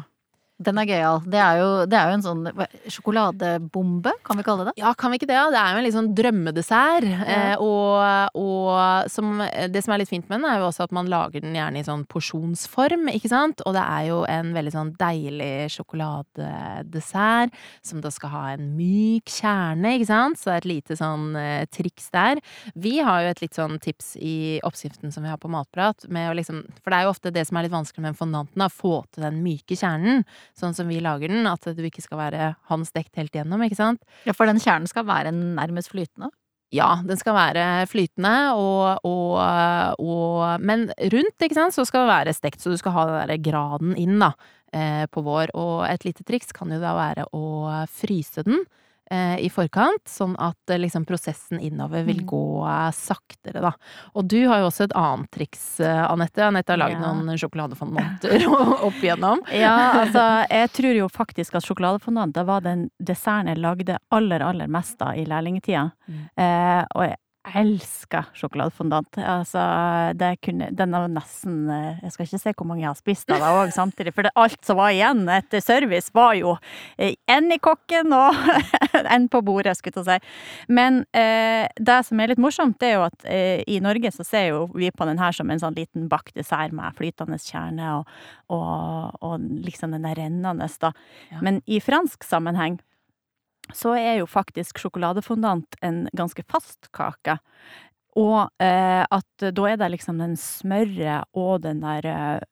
[0.57, 1.17] Den er gøyal.
[1.27, 4.73] Det, er jo- det er jo en sånn sjokoladebombe, kan vi kalle det.
[4.79, 5.35] Ja, kan vi ikke det?
[5.51, 7.07] Det er jo en litt sånn drømmedessert.
[7.27, 10.93] Eh, og, og som, det som er litt fint med den, er jo også at
[10.95, 13.59] man lager den gjerne i sånn porsjonsform, ikke sant?
[13.67, 17.53] Og det er jo en veldig sånn deilig sjokoladedessert
[17.85, 20.39] som da skal ha en myk kjerne, ikke sant?
[20.39, 22.39] Så det er et lite sånn eh, triks der.
[22.79, 26.31] Vi har jo et litt sånn tips i oppskriften som vi har på Matprat, med
[26.31, 28.61] å liksom For det er jo ofte det som er litt vanskelig med en fondanten,
[28.65, 30.23] å få til den myke kjernen,
[30.59, 33.79] sånn som vi lager den, at du ikke skal være hans stekt helt igjennom, ikke
[33.79, 34.03] sant?
[34.27, 36.31] Ja, For den kjernen skal være nærmest flytende.
[36.73, 39.35] Ja, den skal være flytende, og, og,
[40.01, 43.19] og Men rundt, ikke sant, så skal det være stekt, så du skal ha den
[43.21, 44.31] derre graden inn, da,
[44.73, 45.53] eh, på vår.
[45.53, 47.45] Og et lite triks kan jo da være å
[47.91, 48.65] fryse den
[49.39, 52.25] i forkant, sånn at eh, liksom prosessen innover vil Mm.
[52.25, 53.71] gå eh, saktere, da.
[54.15, 56.41] Og du har jo også et annet triks, eh, Anette.
[56.41, 57.13] Anette har lagd Ja.
[57.13, 58.47] noen sjokoladefondanter
[58.87, 59.41] opp igjennom.
[59.53, 64.67] Ja, altså, jeg tror jo faktisk at sjokoladefondant, var den desserten jeg lagde aller, aller
[64.67, 65.91] mest av i lærlingtida.
[66.09, 66.23] Mm.
[66.37, 67.17] Eh, og jeg
[67.53, 69.17] elsker sjokoladefondant.
[69.21, 69.61] Altså,
[70.17, 73.31] det kunne Den var nesten eh, Jeg skal ikke se hvor mange jeg har spist
[73.33, 76.55] av det òg samtidig, for det, alt som var igjen etter service, var jo
[76.97, 78.37] én en i kokken og
[79.15, 80.35] en på bordet, skulle jeg si.
[80.73, 84.25] Men eh, det som er litt morsomt, det er jo at eh, i Norge så
[84.25, 87.99] ser jo vi på den her som en sånn liten bakt dessert med flytende kjerne
[87.99, 88.17] og,
[88.53, 90.91] og, og liksom den der rennende, da.
[91.31, 91.41] Ja.
[91.45, 92.79] Men i fransk sammenheng
[93.73, 97.37] så er jo faktisk sjokoladefondant en ganske fast kake.
[98.15, 102.05] Og eh, at da er det liksom den smøret og den der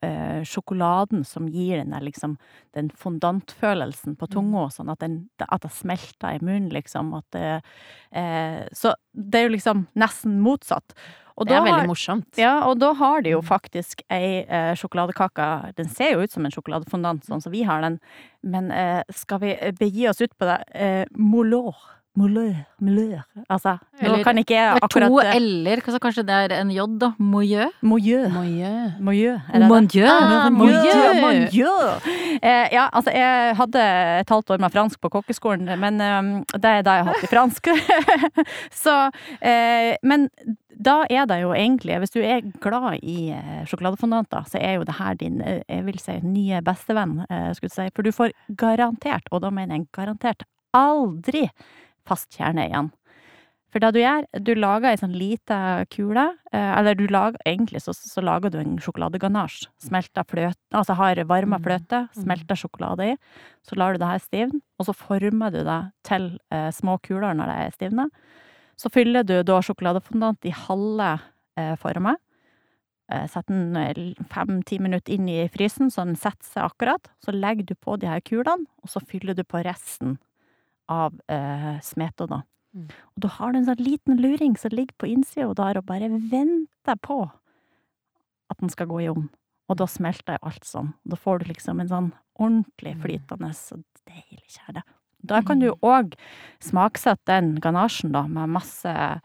[0.03, 2.33] eh, sjokoladen som gir den der liksom
[2.75, 7.13] den fondantfølelsen på tunga, sånn at, den, at det smelter i munnen, liksom.
[7.15, 7.61] At det,
[8.11, 10.93] eh, så det er jo liksom nesten motsatt.
[11.37, 12.37] Og Det er da har- veldig morsomt.
[12.37, 13.47] ja, og da har de jo Mm.
[13.47, 15.73] faktisk ei eh, sjokoladekake.
[15.75, 17.99] Den ser jo ut som en sjokoladefondant, sånn som vi har den.
[18.43, 20.63] Men eh, skal vi eh, begi oss ut på det?
[20.75, 21.73] Eh, Mouleur.
[22.15, 22.53] Mouleur.
[22.77, 23.23] Molør.
[23.49, 26.69] Altså, nå Eller- kan ikke jeg akkurat to eh, l-er, altså, kanskje det er en
[26.69, 27.13] j, da.
[27.17, 27.71] Moyeux.
[27.81, 28.29] Moyeux.
[28.29, 28.91] Moyeux.
[28.99, 29.69] Moyeux, er det det?
[29.69, 30.05] Mon Dieu.
[30.05, 30.81] Ah, Mon Mon Dieu.
[30.83, 32.37] Dieu, Mon Dieu.
[32.41, 33.81] Eh, ja, altså, jeg hadde
[34.19, 37.23] et halvt år med fransk på kokkeskolen, men um, det er det jeg har hatt
[37.23, 37.67] i fransk.
[38.83, 38.95] Så,
[39.41, 40.29] eh, men
[40.69, 44.85] da er det jo egentlig, hvis du er glad i eh, sjokoladefondanter, så er jo
[44.85, 47.23] det her din, eh, jeg vil si, nye bestevenn,
[47.57, 47.91] skulle jeg si.
[47.95, 51.47] For du får garantert, og da mener jeg garantert, aldri
[52.07, 52.91] fast kjerne igjen.
[53.73, 55.55] For det du gjør, du lager ei sånn lita
[55.89, 59.71] kule, eh, eller du lager, egentlig så, så lager du en sjokoladeganasje.
[59.81, 61.63] Smelta fløte, altså har varma Mm.
[61.65, 63.17] fløte, smelta sjokolade i.
[63.65, 67.33] Så lar du det her stivne, og så former du det til eh, små kuler
[67.33, 68.05] når det er stivna.
[68.77, 71.09] Så fyller du da sjokoladefondant i halve
[71.57, 72.17] eh, former.
[73.11, 73.73] Eh, Sett den
[74.29, 77.09] fem-ti minutter inn i frysen, så den setter seg akkurat.
[77.25, 80.19] Så legger du på de her kulene, og så fyller du på resten
[80.91, 82.41] av eh, smeta, da.
[82.73, 82.87] Mm.
[82.89, 85.79] Og da har du en sånn liten luring som ligger på innsida, og da er
[85.79, 87.19] det bare venter på
[88.51, 89.29] at den skal gå i ovn.
[89.71, 90.93] Og da smelter jo alt sånn.
[91.07, 93.01] Da får du liksom en sånn ordentlig Mm.
[93.01, 94.83] flytende og deilig kjerne.
[95.25, 96.13] Da kan du òg
[96.59, 99.21] smaksette den ganasjen, da, med masse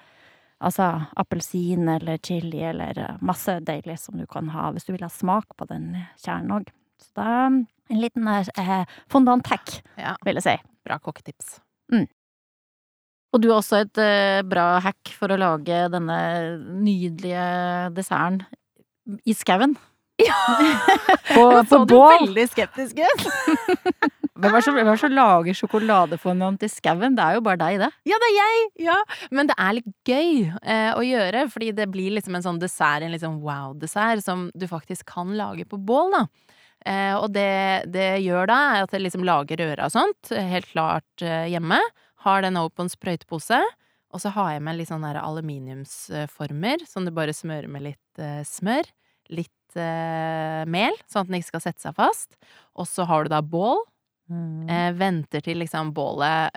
[0.61, 5.05] Altså appelsin eller chili eller eh, masse deilig som du kan ha hvis du vil
[5.05, 6.73] ha smak på den kjernen òg.
[6.99, 10.57] Så er en liten eh, fondant-hack, Ja, vil jeg si.
[10.89, 11.59] Bra kokketips.
[13.35, 16.19] Og du har også et eh, bra hack for å lage denne
[16.81, 17.45] nydelige
[17.97, 18.43] desserten
[19.29, 19.77] i skauen.
[21.35, 22.25] på, på bål.
[22.25, 23.29] veldig skeptisk ut.
[24.39, 27.17] Hvem er det som lager sjokoladefondant i skauen?
[27.19, 27.89] Det er jo bare deg, det.
[28.07, 28.67] Ja, det er jeg!
[28.87, 28.99] Ja.
[29.35, 33.03] Men det er litt gøy eh, å gjøre, fordi det blir liksom en sånn dessert,
[33.03, 36.55] en liksom wow-dessert, som du faktisk kan lage på bål, da.
[36.89, 40.69] Eh, og det det gjør da, er at det liksom lager røra og sånt, helt
[40.73, 41.81] klart eh, hjemme.
[42.25, 43.61] Har den over på en sprøytepose.
[44.09, 48.41] Og så har jeg med litt sånne aluminiumsformer som du bare smører med litt eh,
[48.49, 48.89] smør.
[49.29, 52.39] Litt mel, sånn at den ikke skal sette seg fast.
[52.73, 53.83] Og så har du da bål.
[54.33, 54.65] Mm.
[54.73, 56.57] Eh, venter til liksom bålet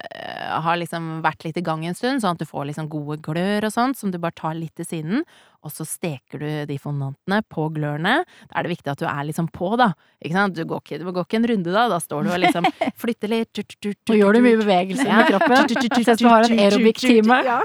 [0.64, 3.68] har liksom vært litt i gang en stund, sånn at du får liksom gode glør
[3.68, 5.26] og sånt, som du bare tar litt til siden.
[5.62, 8.22] Og så steker du de fondantene på glørne.
[8.50, 9.92] Da er det viktig at du er liksom på, da.
[10.22, 10.58] Ikke sant?
[10.58, 11.88] Du går ikke, du går ikke en runde da.
[11.92, 12.68] Da står du og liksom
[13.04, 13.62] flytter litt.
[13.62, 15.76] og gjør du mye bevegelser med kroppen.
[16.02, 17.42] Som du har en aerobic-time.
[17.46, 17.60] Ja.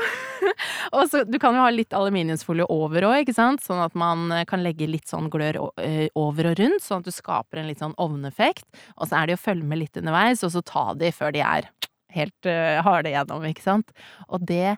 [0.96, 3.64] og så Du kan jo ha litt aluminiumsfolie over òg, ikke sant?
[3.64, 7.08] Sånn at man eh, kan legge litt sånn glør eh, over og rundt, sånn at
[7.08, 8.66] du skaper en litt sånn ovneffekt.
[8.96, 11.42] Og så er det å følge med litt underveis, og så ta de før de
[11.44, 11.70] er
[12.16, 13.92] helt uh, harde gjennom, ikke sant.
[14.28, 14.76] Og det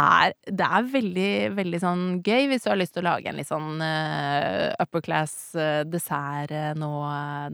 [0.00, 3.36] er Det er veldig, veldig sånn gøy hvis du har lyst til å lage en
[3.38, 6.90] litt sånn uh, upper class eh, dessert eh, nå,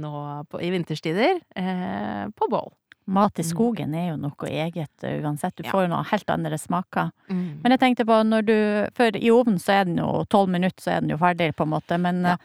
[0.00, 0.12] nå
[0.48, 1.40] på, i vinterstider.
[1.58, 2.70] Uh, på bål.
[3.10, 5.56] Mat i skogen er jo noe eget uansett.
[5.56, 5.72] Du Ja.
[5.72, 7.10] får jo noe helt andre smaker.
[7.28, 8.56] Men jeg tenkte på når du
[8.94, 11.66] For i ovnen så er den jo tolv minutter, så er den jo ferdig, på
[11.66, 11.98] en måte.
[11.98, 12.36] Men Ja.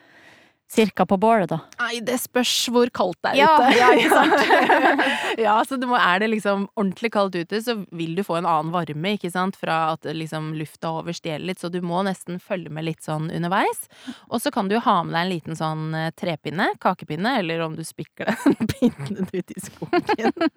[0.71, 1.59] Cirka på bålet, da.
[1.79, 3.77] Nei, det spørs hvor kaldt det er Ja, ute.
[3.79, 4.85] ja, ikke sant?
[5.45, 8.47] ja, så det må, er det liksom ordentlig kaldt ute, så vil du få en
[8.49, 12.73] annen varme, ikke sant, fra at liksom lufta overstjeler litt, så du må nesten følge
[12.73, 13.85] med litt sånn underveis.
[14.29, 17.77] Og så kan du ha med deg en liten sånn eh, trepinne, kakepinne, eller om
[17.77, 20.49] du spikker den pinnen ut i skogen.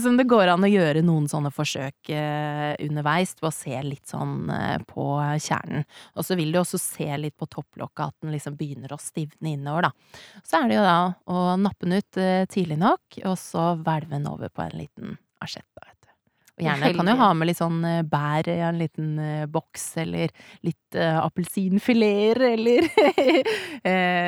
[0.00, 4.10] Som det går an å gjøre noen sånne forsøk eh, underveis, ved å se litt
[4.10, 5.08] sånn eh, på
[5.40, 5.86] kjernen.
[6.14, 9.00] Og så vil du også se litt på topplokket, at den liksom begynner å
[9.30, 10.20] stivne innover, da.
[10.44, 10.98] Så er det jo da
[11.30, 15.16] å nappe den ut eh, tidlig nok, og så hvelve den over på en liten
[15.40, 16.12] asjett, da, vet du.
[16.49, 19.84] Og gjerne kan du ha med litt sånn eh, bær i en liten eh, boks,
[20.02, 20.32] eller
[20.66, 22.88] litt uh, appelsinfileter, eller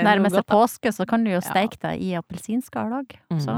[0.07, 3.17] Nærmer seg påske, så kan du jo steike deg i appelsinskall òg.
[3.43, 3.57] Så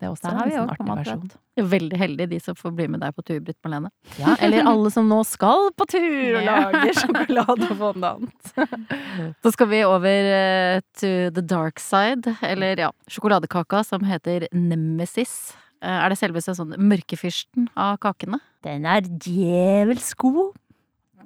[0.00, 1.30] Det er også en artig versjon.
[1.70, 3.90] Veldig heldig de som får bli med deg på tur, Britt Marlene.
[4.16, 8.52] Ja, eller alle som nå skal på tur og lager sjokoladefondant.
[9.44, 15.52] Så skal vi over to the dark side, eller ja, sjokoladekaka som heter Nemesis.
[15.80, 18.40] Eh, er det selveste sånn mørkefyrsten av kakene?
[18.66, 20.58] Den er djevelsk god.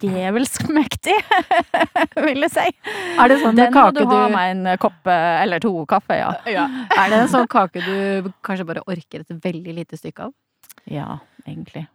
[0.03, 1.15] Djevelsk mektig,
[2.27, 2.67] vil jeg si.
[3.19, 6.33] Er det sånn Den må du ha med en kopp eh, eller to kaffe, ja.
[6.47, 10.35] Er det en sånn kake du kanskje bare orker et veldig lite stykke av?
[10.91, 11.87] Ja, egentlig.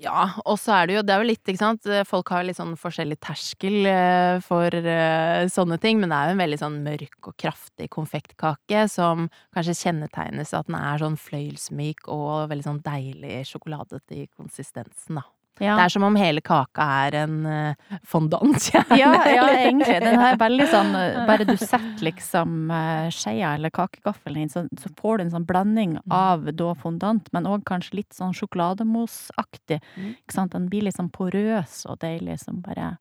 [0.00, 2.56] Ja, og så er det jo Det er jo litt, ikke sant Folk har litt
[2.56, 6.78] sånn forskjellig terskel eh, for eh, sånne ting, men det er jo en veldig sånn
[6.86, 12.68] mørk og kraftig konfektkake som kanskje kjennetegnes av at den er sånn fløyelsmyk og veldig
[12.70, 15.26] sånn deilig sjokoladete i konsistensen, da.
[15.58, 15.76] Ja.
[15.78, 18.98] Det er som om hele kaka er en uh, fondantkjerne.
[19.00, 19.98] Ja, ja, egentlig.
[20.04, 24.66] Den er veldig sånn eh, Bare du setter liksom uh, skeia eller kakegaffelen inn, så,
[24.80, 29.80] så får du en sånn blanding av da fondant, men òg kanskje litt sånn sjokolademosaktig.
[29.96, 30.12] Mm.
[30.18, 30.52] Ikke sant?
[30.52, 32.94] Den blir litt sånn porøs og deilig, som bare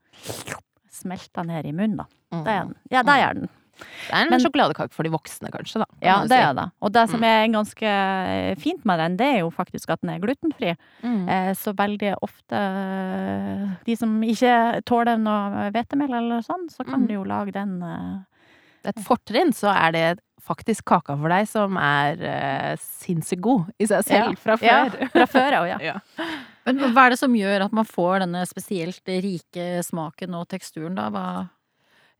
[0.95, 2.09] smelter ned i munnen, da.
[2.35, 2.75] Det er den.
[2.93, 3.51] Ja, der er den.
[3.75, 5.85] Det er en Men- sjokoladekake for de voksne, kanskje, da.
[6.01, 6.35] Ja, det si.
[6.41, 6.71] er det.
[6.81, 7.25] Og det som Mm.
[7.27, 10.75] er ganske eh, fint med den, det er jo faktisk at den er glutenfri.
[11.03, 11.27] Mm.
[11.29, 12.59] Eh, Så veldig ofte
[13.85, 17.07] de som ikke tåler noe hvetemel eller sånn, så kan mm.
[17.09, 21.75] du jo lage den eh, et fortrinn, så er det faktisk kaka for deg som
[21.81, 24.35] er eh, sinnssykt god i seg selv Ja.
[24.35, 25.77] fra Ja, fra før ja.
[25.89, 25.95] Ja.
[26.67, 30.95] Men hva er det som gjør at man får denne spesielt rike smaken og teksturen,
[30.97, 31.09] da?
[31.09, 31.49] Hva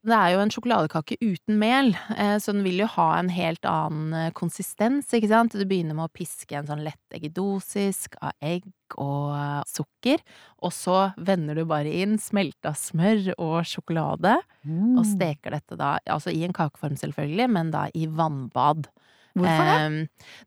[0.06, 3.66] Det er jo en sjokoladekake uten mel, eh, så den vil jo ha en helt
[3.66, 5.56] annen eh, konsistens, ikke sant.
[5.58, 8.68] Du begynner med å piske en sånn lett eggedosisk av egg
[9.02, 10.22] og eh, sukker,
[10.62, 14.96] og så vender du bare inn smelta smør og sjokolade, Mm.
[14.98, 18.88] og steker dette da, altså i en kakeform selvfølgelig, men da i vannbad.
[19.36, 19.78] Hvorfor det?
[19.86, 19.96] Um,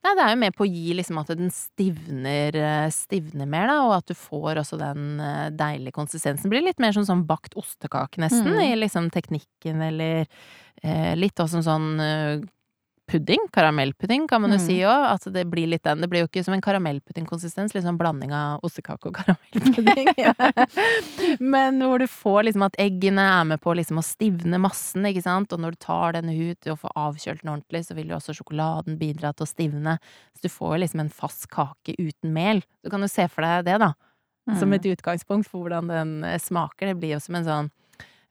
[0.03, 3.67] nei, det er jo med på å gi liksom at den stivner, eh, stivner mer,
[3.69, 6.49] da, og at du får også den eh, deilige konsistensen.
[6.49, 8.63] Blir litt mer som sånn bakt ostekake, nesten, Mm.
[8.65, 10.25] i liksom teknikken, eller
[10.83, 12.41] eh, litt også sånn eh,
[13.09, 14.65] pudding, karamellpudding kan man jo Mm.
[14.67, 16.01] si òg, at det blir litt den.
[16.01, 20.07] Det blir jo ikke som en karamellpuddingkonsistens, litt sånn blanding av ostekake og karamellpudding.
[21.39, 25.23] Men hvor du får liksom at eggene er med på liksom å stivne massen, ikke
[25.25, 28.19] sant, og når du tar den ut og får avkjølt den ordentlig, så vil jo
[28.19, 29.97] også sjokoladen bidra til å stivne.
[30.37, 32.61] Så du får liksom en fast kake uten mel.
[32.83, 33.93] Du kan jo se for deg det, da.
[34.57, 36.89] Som et utgangspunkt for hvordan den eh, smaker.
[36.89, 37.67] Det blir jo som en sånn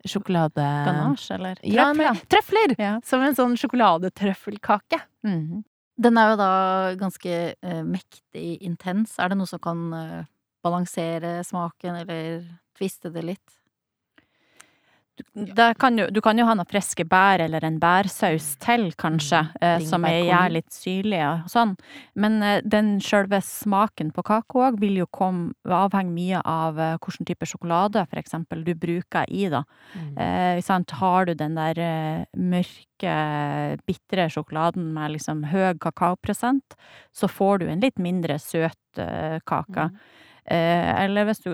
[0.06, 0.64] sjokolade...
[0.86, 2.12] Ganache, eller Ja, trøfler.
[2.12, 2.74] men, trøfler!
[2.78, 2.92] Ja.
[3.04, 5.00] Som en sånn sjokoladetrøffelkake.
[5.26, 5.64] Mhm.
[5.98, 6.50] Den er jo da
[6.94, 9.16] ganske uh, mektig intens.
[9.18, 10.20] Er det noe som kan uh,
[10.62, 12.44] balansere smaken, eller
[12.78, 13.57] tviste det litt?
[15.78, 19.62] Kan jo, du kan jo ha noen friske bær eller en bærsaus til, kanskje, Mm.
[19.62, 21.76] eh, som er litt syrlig og sånn.
[22.16, 26.96] Men eh, den sjølve smaken på kake òg vil jo komme, avhenge mye av eh,
[26.98, 29.64] hvilken type sjokolade for eksempel du bruker i, da.
[29.94, 30.18] Mm.
[30.18, 30.90] Eh, sant?
[30.90, 36.74] Har du den der mørke, bitre sjokoladen med liksom høy kakaoprosent,
[37.14, 38.74] så får du en litt mindre søt
[39.46, 39.90] kake.
[39.92, 39.98] Mm.
[40.48, 41.50] Eh, eller hvis du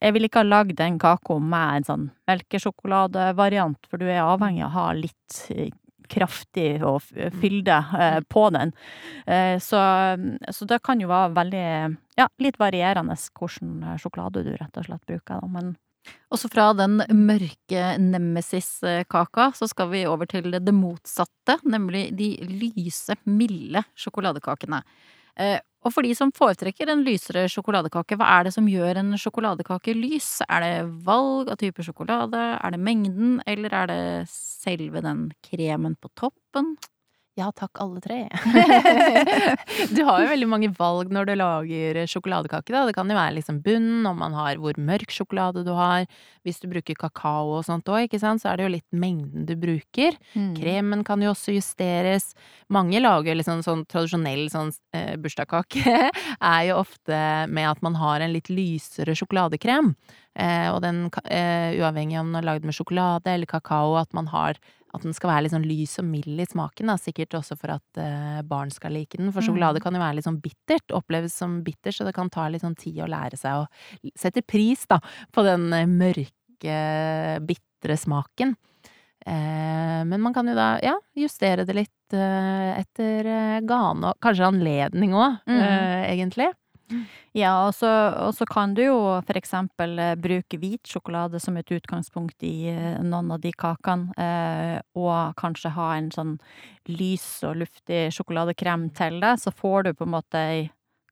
[0.00, 4.66] Jeg vil ikke ha lagd en kake med en sånn melkesjokoladevariant, for du er avhengig
[4.66, 5.72] av å ha litt eh,
[6.10, 7.00] kraftig og
[7.40, 8.74] fylde eh, på den.
[9.26, 9.80] Eh, så,
[10.52, 11.66] så det kan jo være veldig
[12.20, 15.74] Ja, litt varierende hvilken eh, sjokolade du rett og slett bruker, da, men
[16.28, 23.16] Også fra den mørke nemesis-kaka, så skal vi over til det motsatte, nemlig de lyse,
[23.24, 24.82] milde sjokoladekakene.
[25.40, 29.12] Eh, Og for de som foretrekker en lysere sjokoladekake, hva er det som gjør en
[29.20, 30.38] sjokoladekake lys?
[30.48, 30.72] Er det
[31.04, 34.00] valg av type sjokolade, er det mengden, eller er det
[34.32, 36.72] selve den kremen på toppen?
[37.34, 38.16] Ja takk, alle tre.
[39.96, 42.84] du har jo veldig mange valg når du lager sjokoladekake, da.
[42.86, 46.06] Det kan jo være liksom bunnen, om man har hvor mørk sjokolade du har.
[46.46, 50.14] Hvis du bruker kakao og sånt òg, så er det jo litt mengden du bruker.
[50.60, 52.30] Kremen kan jo også justeres.
[52.70, 56.12] Mange lager liksom sånn tradisjonell sånn eh, bursdagskake,
[56.54, 57.18] er jo ofte
[57.50, 59.90] med at man har en litt lysere sjokoladekrem.
[60.38, 64.30] Eh, og den, eh, uavhengig om den er lagd med sjokolade eller kakao, at man
[64.30, 64.62] har
[64.94, 66.94] at den skal være litt sånn lys og mild i smaken, da.
[66.96, 69.32] Sikkert også for at eh, barn skal like den.
[69.34, 72.48] For sjokolade kan jo være litt sånn bittert, oppleves som bittert, så det kan ta
[72.48, 73.66] litt sånn tid å lære seg å
[74.16, 75.00] sette pris, da,
[75.34, 76.78] på den eh, mørke,
[77.46, 78.54] bitre smaken.
[79.26, 84.18] Eh, men man kan jo da, ja, justere det litt eh, etter eh, gane og
[84.22, 85.60] kanskje anledning òg, Mhm.
[85.60, 86.50] eh, egentlig.
[87.34, 87.88] Ja, og så,
[88.20, 92.68] og så kan du jo for eksempel eh, bruke hvit sjokolade som et utgangspunkt i
[92.70, 96.36] eh, noen av de kakene, eh, og kanskje ha en sånn
[96.90, 100.64] lys og luftig sjokoladekrem til det, så får du på en måte ei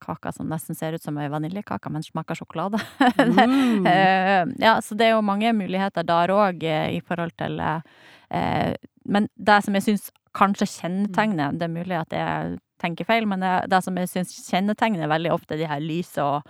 [0.03, 2.81] kake som nesten ser ut som ei vaniljekake, men smaker sjokolade.
[3.19, 3.87] Mm.
[4.63, 8.75] Ja, så det er jo mange muligheter der òg, i forhold til eh,
[9.07, 13.41] Men det som jeg syns kanskje kjennetegner Det er mulig at jeg tenker feil, men
[13.45, 16.43] det, det som jeg syns kjennetegner veldig ofte de her lyse og,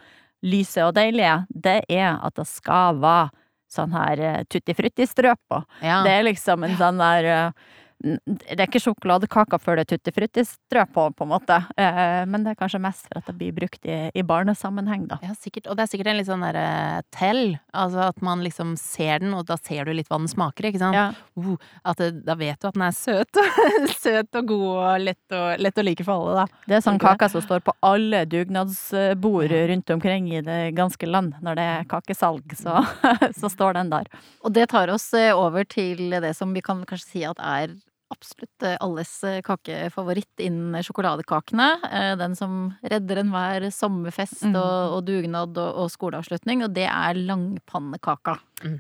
[0.43, 3.31] lyse og deilige, det er at det skal være
[3.73, 5.63] sånn her eh, tutti frutti-strø på.
[5.81, 6.03] Ja.
[6.05, 7.55] Det er liksom en sånn der n-
[8.03, 11.59] Det er ikke sjokoladekaka før det er tutti frutti-strø på, på en måte.
[11.79, 15.21] Eh, Men det er kanskje mest for at det blir brukt i, i barnesammenheng, da.
[15.23, 15.69] Ja, sikkert.
[15.71, 17.57] Og det er sikkert en litt sånn derre tell.
[17.71, 20.83] Altså at man liksom ser den, og da ser du litt hva den smaker, ikke
[20.83, 20.99] sant.
[20.99, 21.11] Ja.
[21.39, 21.55] Uh,
[21.89, 23.43] at det, da vet du at den er søt.
[24.05, 26.65] søt og god og lett, og lett å like for alle, da.
[26.67, 31.39] Det er sånn kaker som står på alle dugnadsbord rundt omkring i det ganske land.
[31.45, 32.83] Når det er kakesalg, så,
[33.41, 34.11] så står den der.
[34.43, 37.75] Og det tar oss eh, over til det som vi kan kanskje si at er
[38.13, 41.67] absolutt eh, alles eh, kakefavoritt innen sjokoladekakene.
[41.91, 44.57] Eh, Den som redder enhver sommerfest Mm.
[44.59, 48.37] og, og dugnad og, og skoleavslutning, og det er langpannekaka.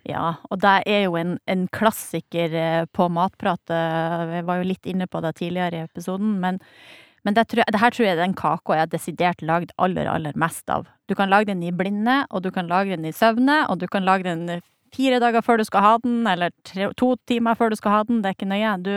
[0.06, 3.72] Ja, og det er jo en, en klassiker på matpratet.
[4.36, 6.58] Jeg var jo litt inne på det tidligere i episoden, men,
[7.26, 9.72] men det, tror jeg, det her tror jeg er den kaka jeg har desidert lagd
[9.78, 10.86] aller, aller mest av.
[11.10, 13.88] Du kan lage den i blinde, og du kan lage den i søvne, og du
[13.90, 14.62] kan lage den
[14.94, 18.02] fire dager før du skal ha den, eller tre, to timer før du skal ha
[18.08, 18.22] den.
[18.22, 18.72] Det er ikke nøye.
[18.84, 18.94] Du,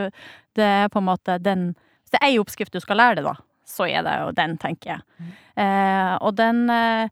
[0.60, 3.26] det er på en måte den Hvis det er ei oppskrift du skal lære deg,
[3.26, 5.30] da, så er det jo den, tenker jeg.
[5.58, 7.08] Eh, og den Eh,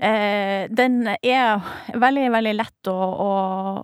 [0.00, 1.60] den er
[1.92, 3.30] veldig, veldig lett å, å,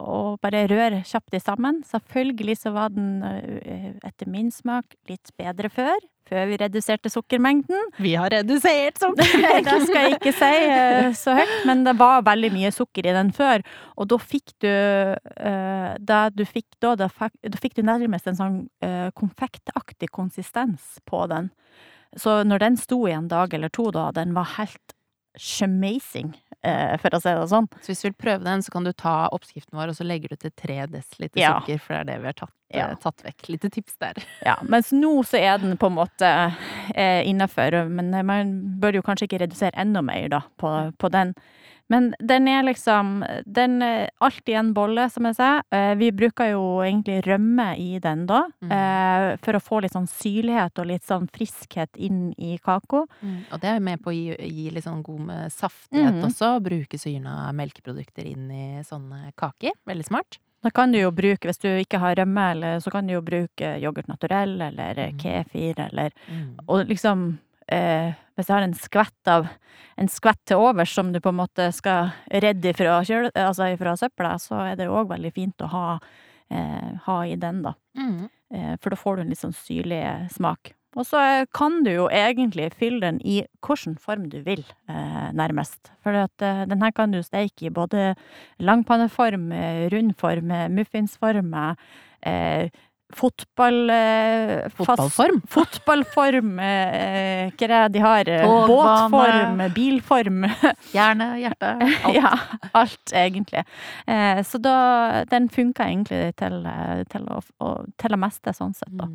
[0.00, 1.82] å bare røre kjapt i sammen.
[1.84, 5.98] Selvfølgelig så var den eh, etter min smak litt bedre før.
[6.26, 7.92] Før vi reduserte sukkermengden.
[8.02, 12.50] Vi har redusert det skal jeg ikke si eh, så høyt, men det var veldig
[12.54, 13.62] mye sukker i den før.
[13.94, 18.26] Og da fikk du eh, Det du fikk da, da fikk, da fikk du nærmest
[18.26, 21.52] en sånn eh, konfektaktig konsistens på den.
[22.16, 24.95] Så når den sto i en dag eller to, da, den var helt
[25.62, 27.68] amazing, eh, for å si det sånn.
[27.82, 30.28] Så hvis du vil prøve den, så kan du ta oppskriften vår, og så legger
[30.32, 31.60] du til tre desiliter Ja.
[31.60, 32.86] sukker, for det er det vi har tatt, Ja.
[32.90, 33.48] eh, tatt vekk.
[33.48, 34.14] Lite tips der.
[34.46, 36.30] Ja, mens nå så er den på en måte
[36.94, 41.34] eh, innafor, men man bør jo kanskje ikke redusere enda mer da, på, på den.
[41.88, 45.62] Men den er liksom Den er alltid en bolle, som jeg sa.
[45.70, 48.72] Eh, vi bruker jo egentlig rømme i den da, Mm.
[48.72, 53.06] eh, for å få litt sånn syrlighet og litt sånn friskhet inn i kako.
[53.52, 56.24] Og det er med på å gi, gi litt sånn god med saftighet mm.
[56.24, 56.60] også.
[56.62, 59.72] Bruke syrna melkeprodukter inn i sånne kaker.
[59.86, 60.38] Veldig smart.
[60.64, 63.20] Da kan du jo bruke, hvis du ikke har rømme, eller, så kan du jo
[63.22, 65.18] bruke yoghurt naturell eller Mhm.
[65.20, 66.56] kefir eller Mm.
[66.66, 67.38] Og liksom
[67.72, 69.48] eh, Hvis jeg har en skvett av
[69.96, 73.96] en skvett til overs som du på en måte skal redde fra, kjøle, altså fra
[73.96, 75.84] søpla, så er det òg veldig fint å ha,
[76.52, 77.72] eh, ha i den, da.
[77.96, 78.26] Mm.
[78.52, 80.02] Eh, for da får du en litt sånn syrlig
[80.34, 80.74] smak.
[80.96, 85.28] Og så eh, kan du jo egentlig fylle den i hvilken form du vil, eh,
[85.36, 85.92] nærmest.
[86.04, 88.14] For at, eh, den her kan du steike i både
[88.64, 91.52] langpanneform, eh, rundform, eh, muffinsform,
[92.22, 92.68] eh,
[93.14, 93.90] fotball...
[93.90, 95.40] Eh, fast- Fotballform.
[95.56, 98.28] Fotballform, eh, hva er det de har?
[98.28, 98.68] Eh, Togbane.
[98.72, 100.46] Båtform, bilform.
[100.96, 102.14] Hjerne, hjerte, alt.
[102.16, 102.32] Ja,
[102.82, 103.64] alt egentlig.
[104.06, 104.76] Eh, så da,
[105.30, 109.08] den funka egentlig til, eh, til, å, å, til det meste, sånn sett, da.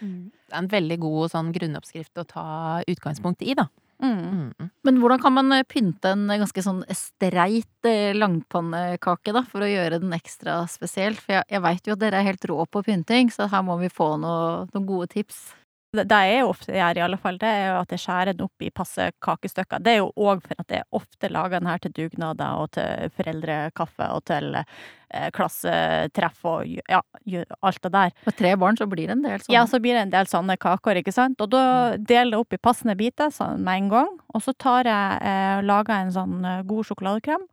[0.00, 0.30] Mm.
[0.48, 2.46] Det er en veldig god sånn grunnoppskrift å ta
[2.88, 3.66] utgangspunkt i, da.
[4.02, 4.52] Mm.
[4.58, 4.70] Mm.
[4.86, 9.70] Men hvordan kan man eh, pynte en ganske sånn streit eh, langpannekake, da, for å
[9.70, 11.18] gjøre den ekstra spesiell?
[11.18, 13.78] For jeg, jeg veit jo at dere er helt rå på pynting, så her må
[13.82, 15.48] vi få noe, noen gode tips.
[15.96, 18.64] Det, jeg ofte gjør, i alle fall, det er jo at jeg skjærer den opp
[18.64, 19.80] i passe kakestykker.
[19.80, 23.14] Det er jo òg for at jeg ofte lager den her til dugnader og til
[23.16, 27.00] foreldrekaffe og til eh, klassetreff og ja,
[27.62, 28.12] alt det der.
[28.28, 29.56] Med tre barn så blir det en del sånne?
[29.56, 31.40] Ja, så blir det en del sånne kaker, ikke sant.
[31.40, 31.64] Og da
[31.96, 34.14] deler jeg opp i passende biter sånn med en gang.
[34.36, 37.48] Og så tar jeg eh, lager en sånn eh, god sjokoladekrem.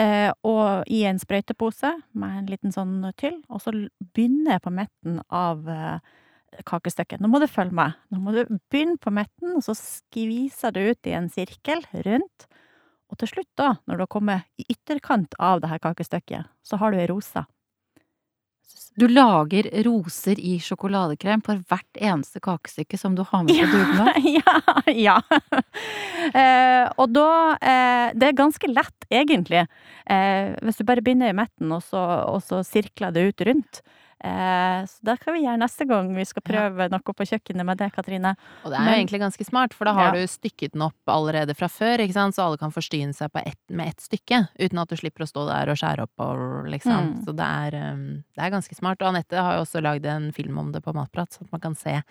[0.00, 3.40] Eh, og i en sprøytepose med en liten sånn tyll.
[3.48, 6.18] Og så begynner jeg på midten av eh,
[6.66, 7.20] kakestykket.
[7.22, 7.98] Nå må du følge med.
[8.12, 8.42] Nå må du
[8.72, 12.48] begynne på midten, og så skviser du ut i en sirkel rundt.
[13.10, 16.78] Og til slutt, da, når du har kommet i ytterkant av det her kakestykket, så
[16.80, 17.42] har du ei rose.
[18.98, 24.18] Du lager roser i sjokoladekrem på hvert eneste kakestykke som du har med på dugnad.
[24.36, 24.54] ja,
[24.94, 25.16] ja.
[26.30, 29.64] Eh, og da eh, Det er ganske lett, egentlig.
[30.04, 33.82] Eh, hvis du bare begynner i midten, og og så sirkler det ut rundt.
[34.22, 37.78] Eh, så det kan vi gjøre neste gang vi skal prøve noe på kjøkkenet med
[37.80, 38.34] det, Katrine.
[38.64, 40.20] Og det er jo egentlig ganske smart, for da har Ja.
[40.20, 43.40] du stykket den opp allerede fra før, ikke sant, så alle kan forstyne seg på
[43.46, 46.66] ett, med ett stykke, uten at du slipper å stå der og skjære opp og
[46.68, 47.14] liksom.
[47.14, 47.24] Mm.
[47.24, 49.00] Så det er, um, det er ganske smart.
[49.00, 51.60] Og Anette har jo også lagd en film om det på Matprat, så at man
[51.60, 52.02] kan se,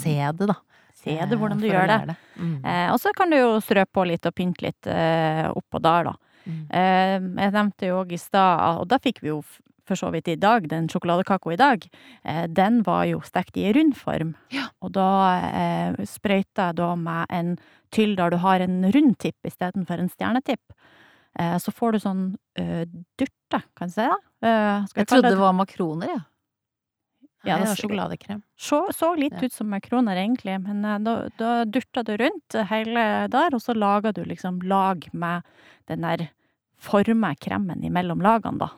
[0.00, 0.56] se det, da.
[0.98, 2.06] Se det, hvordan Eh, du gjør det.
[2.08, 2.16] det.
[2.40, 2.64] Mm.
[2.64, 6.04] Eh, og så kan du jo strø på litt og pynte litt eh, oppå der,
[6.04, 6.14] da.
[6.48, 6.66] Mm.
[6.72, 9.42] Eh, jeg nevnte jo òg i stad, og da fikk vi jo
[9.88, 11.88] for så vidt i dag, den sjokoladekaka i dag,
[12.24, 14.34] eh, den var jo stekt i rund form.
[14.54, 14.68] Ja.
[14.84, 15.08] Og da
[15.48, 17.54] eh, sprøyta jeg da med en
[17.94, 20.76] tyll der du har en rund tipp istedenfor en stjernetipp.
[21.38, 22.24] Eh, så får du sånn
[22.58, 22.84] eh,
[23.18, 24.18] durte, kan jeg si det?
[24.44, 26.24] Eh, skal Jeg kalle trodde det var makroner, jeg.
[27.46, 28.40] Ja, Ja, det er sjokoladekrem.
[28.58, 29.46] så, så litt Ja.
[29.46, 34.10] ut som makroner, egentlig, men da, da durta du rundt hele der, og så laga
[34.12, 35.46] du liksom lag med
[35.86, 36.26] den der
[36.82, 38.68] forma kremen imellom lagene, da.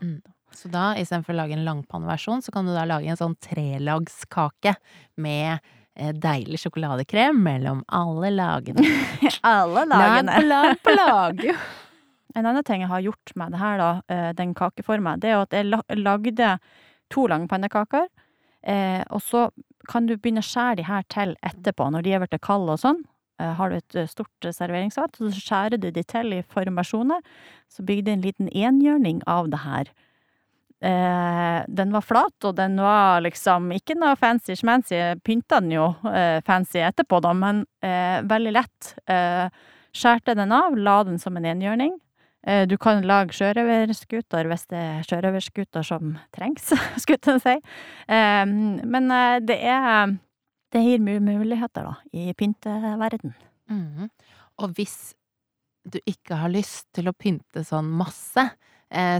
[0.57, 4.74] Så da, istedenfor å lage en langpanneversjon, så kan du da lage en sånn trelagskake
[5.22, 5.59] med
[5.94, 8.84] eh, deilig sjokoladekrem mellom alle lagene.
[9.46, 10.40] Alle lagene!
[10.42, 11.46] Lag på lag på lag.
[12.38, 15.32] En annen ting jeg har gjort med det her, da, eh, den kakeforma, det er
[15.34, 16.51] jo at jeg lagde
[17.11, 18.07] to langpannekaker.
[18.62, 19.48] Eh, og så
[19.90, 22.82] kan du begynne å skjære de her til etterpå, når de er blitt kalde og
[22.82, 23.01] sånn.
[23.40, 27.24] Eh, har du et stort serveringsfat, så skjærer du de til i formasjoner.
[27.72, 29.90] Så bygde jeg en liten enhjørning av det her.
[30.80, 34.96] Eh, den var flat, og den var liksom ikke noe fancy schmancy.
[35.24, 38.94] Pynta den jo eh, fancy etterpå, da, men eh, veldig lett.
[39.90, 41.98] Skjærte den av, la den som en enhjørning.
[42.70, 46.70] Du kan lage sjørøverskuter hvis det er sjørøverskuter som trengs,
[47.02, 47.56] skulle jeg si.
[48.08, 49.12] Men
[49.44, 50.14] det er
[50.72, 53.34] Det gir mye muligheter, da, i pynteverden.
[53.68, 54.08] Mhm.
[54.62, 55.12] Og hvis
[55.84, 58.46] du ikke har lyst til å pynte sånn masse,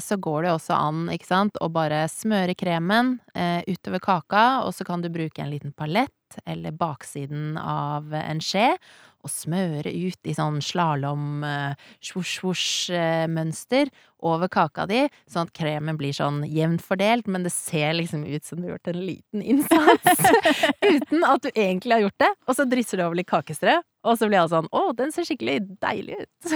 [0.03, 4.75] så går det også an, ikke sant, å bare smøre kremen eh, utover kaka, og
[4.75, 8.73] så kan du bruke en liten palett eller baksiden av en skje,
[9.21, 13.91] og smøre ut i sånn slalåm, eh, svosj-svosj-mønster
[14.25, 18.45] over kaka di, sånn at kremen blir sånn jevnt fordelt, men det ser liksom ut
[18.45, 20.25] som du har gjort en liten innsats,
[20.95, 22.33] uten at du egentlig har gjort det.
[22.49, 23.77] Og så drysser du over litt kakestrø,
[24.09, 26.55] og så blir alle sånn å, den ser skikkelig deilig ut.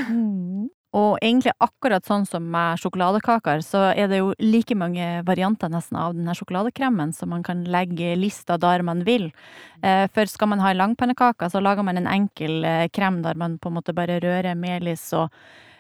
[0.95, 5.99] Og egentlig akkurat sånn som med sjokoladekaker, så er det jo like mange varianter nesten
[5.99, 9.33] av denne sjokoladekremen, så man kan legge lista der man vil.
[9.83, 13.35] Eh, For skal man ha en langpannekake, så lager man en enkel eh, krem der
[13.35, 15.35] man på en måte bare rører melis og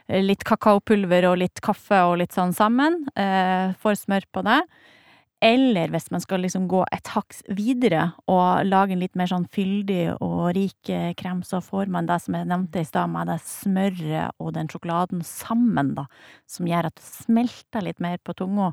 [0.08, 3.04] eh, litt kakaopulver og litt kaffe og litt sånn sammen.
[3.14, 4.60] Får smør på det.
[5.45, 9.45] Eller hvis man skal liksom gå et haks videre og lage en litt mer sånn
[9.53, 13.28] fyldig og rik eh, krem, så får man det som jeg nevnte i stad, med
[13.28, 16.07] det smøret og den sjokoladen sammen, da,
[16.49, 18.70] som gjør at det smelter litt mer på tunga.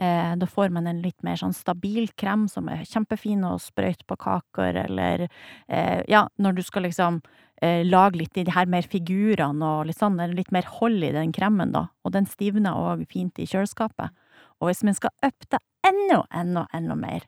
[0.00, 4.08] Eh, da får man en litt mer sånn stabil krem som er kjempefin å sprøyte
[4.08, 7.20] på kaker, eller eh, ja, når du skal liksom
[7.60, 11.12] eh, lage litt i de her mer figurene og litt sånn, litt mer hold i
[11.12, 11.90] den kremen, da.
[12.00, 14.23] Og den stivner òg fint i kjøleskapet.
[14.64, 17.26] Og hvis man skal up det enda, enda, enda mer,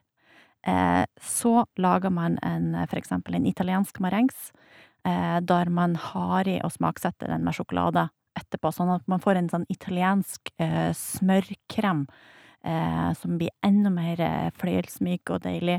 [0.65, 4.49] eh, så lager man en, for eksempel en italiensk marengs,
[5.05, 8.07] eh, der man har i og smaksetter den med sjokolade
[8.37, 12.07] etterpå, sånn at man får en sånn italiensk eh, smørkrem
[13.15, 14.19] som blir enda mer
[14.59, 15.77] fløyelsmyk og deilig.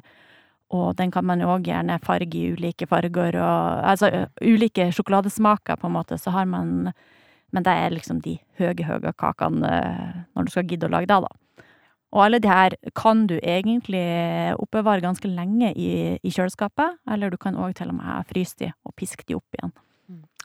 [0.72, 4.08] Og den kan man jo òg gjerne farge i ulike farger og Altså
[4.40, 6.94] ulike sjokoladesmaker, på en måte, så har man
[7.52, 9.74] Men det er liksom de høye, høye kakene
[10.32, 11.47] når du skal gidde å lage det, da.
[12.14, 14.04] Og alle de her kan du egentlig
[14.56, 18.72] oppbevare ganske lenge i, i kjøleskapet, eller du kan òg til og med fryse de
[18.88, 19.74] og piske de opp igjen.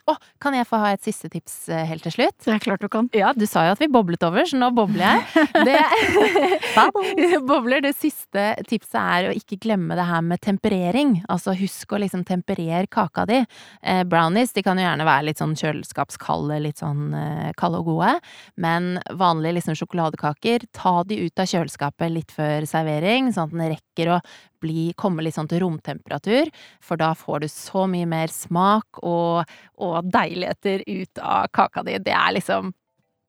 [0.04, 2.36] Å, kan jeg få ha et siste tips eh, helt til slutt?
[2.44, 3.06] Det er klart du kan.
[3.16, 5.46] Ja, du sa jo at vi boblet over, så nå bobler jeg.
[5.64, 7.80] Det, bobler.
[7.84, 11.16] Det siste tipset er å ikke glemme det her med temperering.
[11.32, 13.40] Altså husk å liksom temperere kaka di.
[13.80, 17.94] Eh, brownies de kan jo gjerne være litt sånn kjøleskapskalde, litt sånn eh, kalde og
[17.94, 18.12] gode.
[18.60, 23.72] Men vanlige liksom sjokoladekaker, ta de ut av kjøleskapet litt før servering, sånn at den
[23.78, 24.24] rekker å
[24.64, 26.50] bli, komme litt sånn til romtemperatur,
[26.84, 29.44] for da får du så mye mer smak og,
[29.76, 31.98] og deiligheter ut av kaka di.
[32.02, 32.72] Det er liksom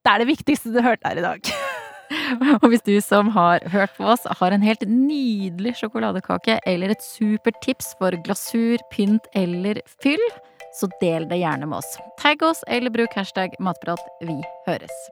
[0.05, 1.55] Det er det viktigste du hørte her i dag.
[2.61, 7.01] Og hvis du som har hørt på oss, har en helt nydelig sjokoladekake eller et
[7.01, 10.21] supert tips for glasur, pynt eller fyll,
[10.79, 11.95] så del det gjerne med oss.
[12.21, 14.01] Tagg oss eller bruk hashtag matprat.
[14.21, 15.07] Vi høres.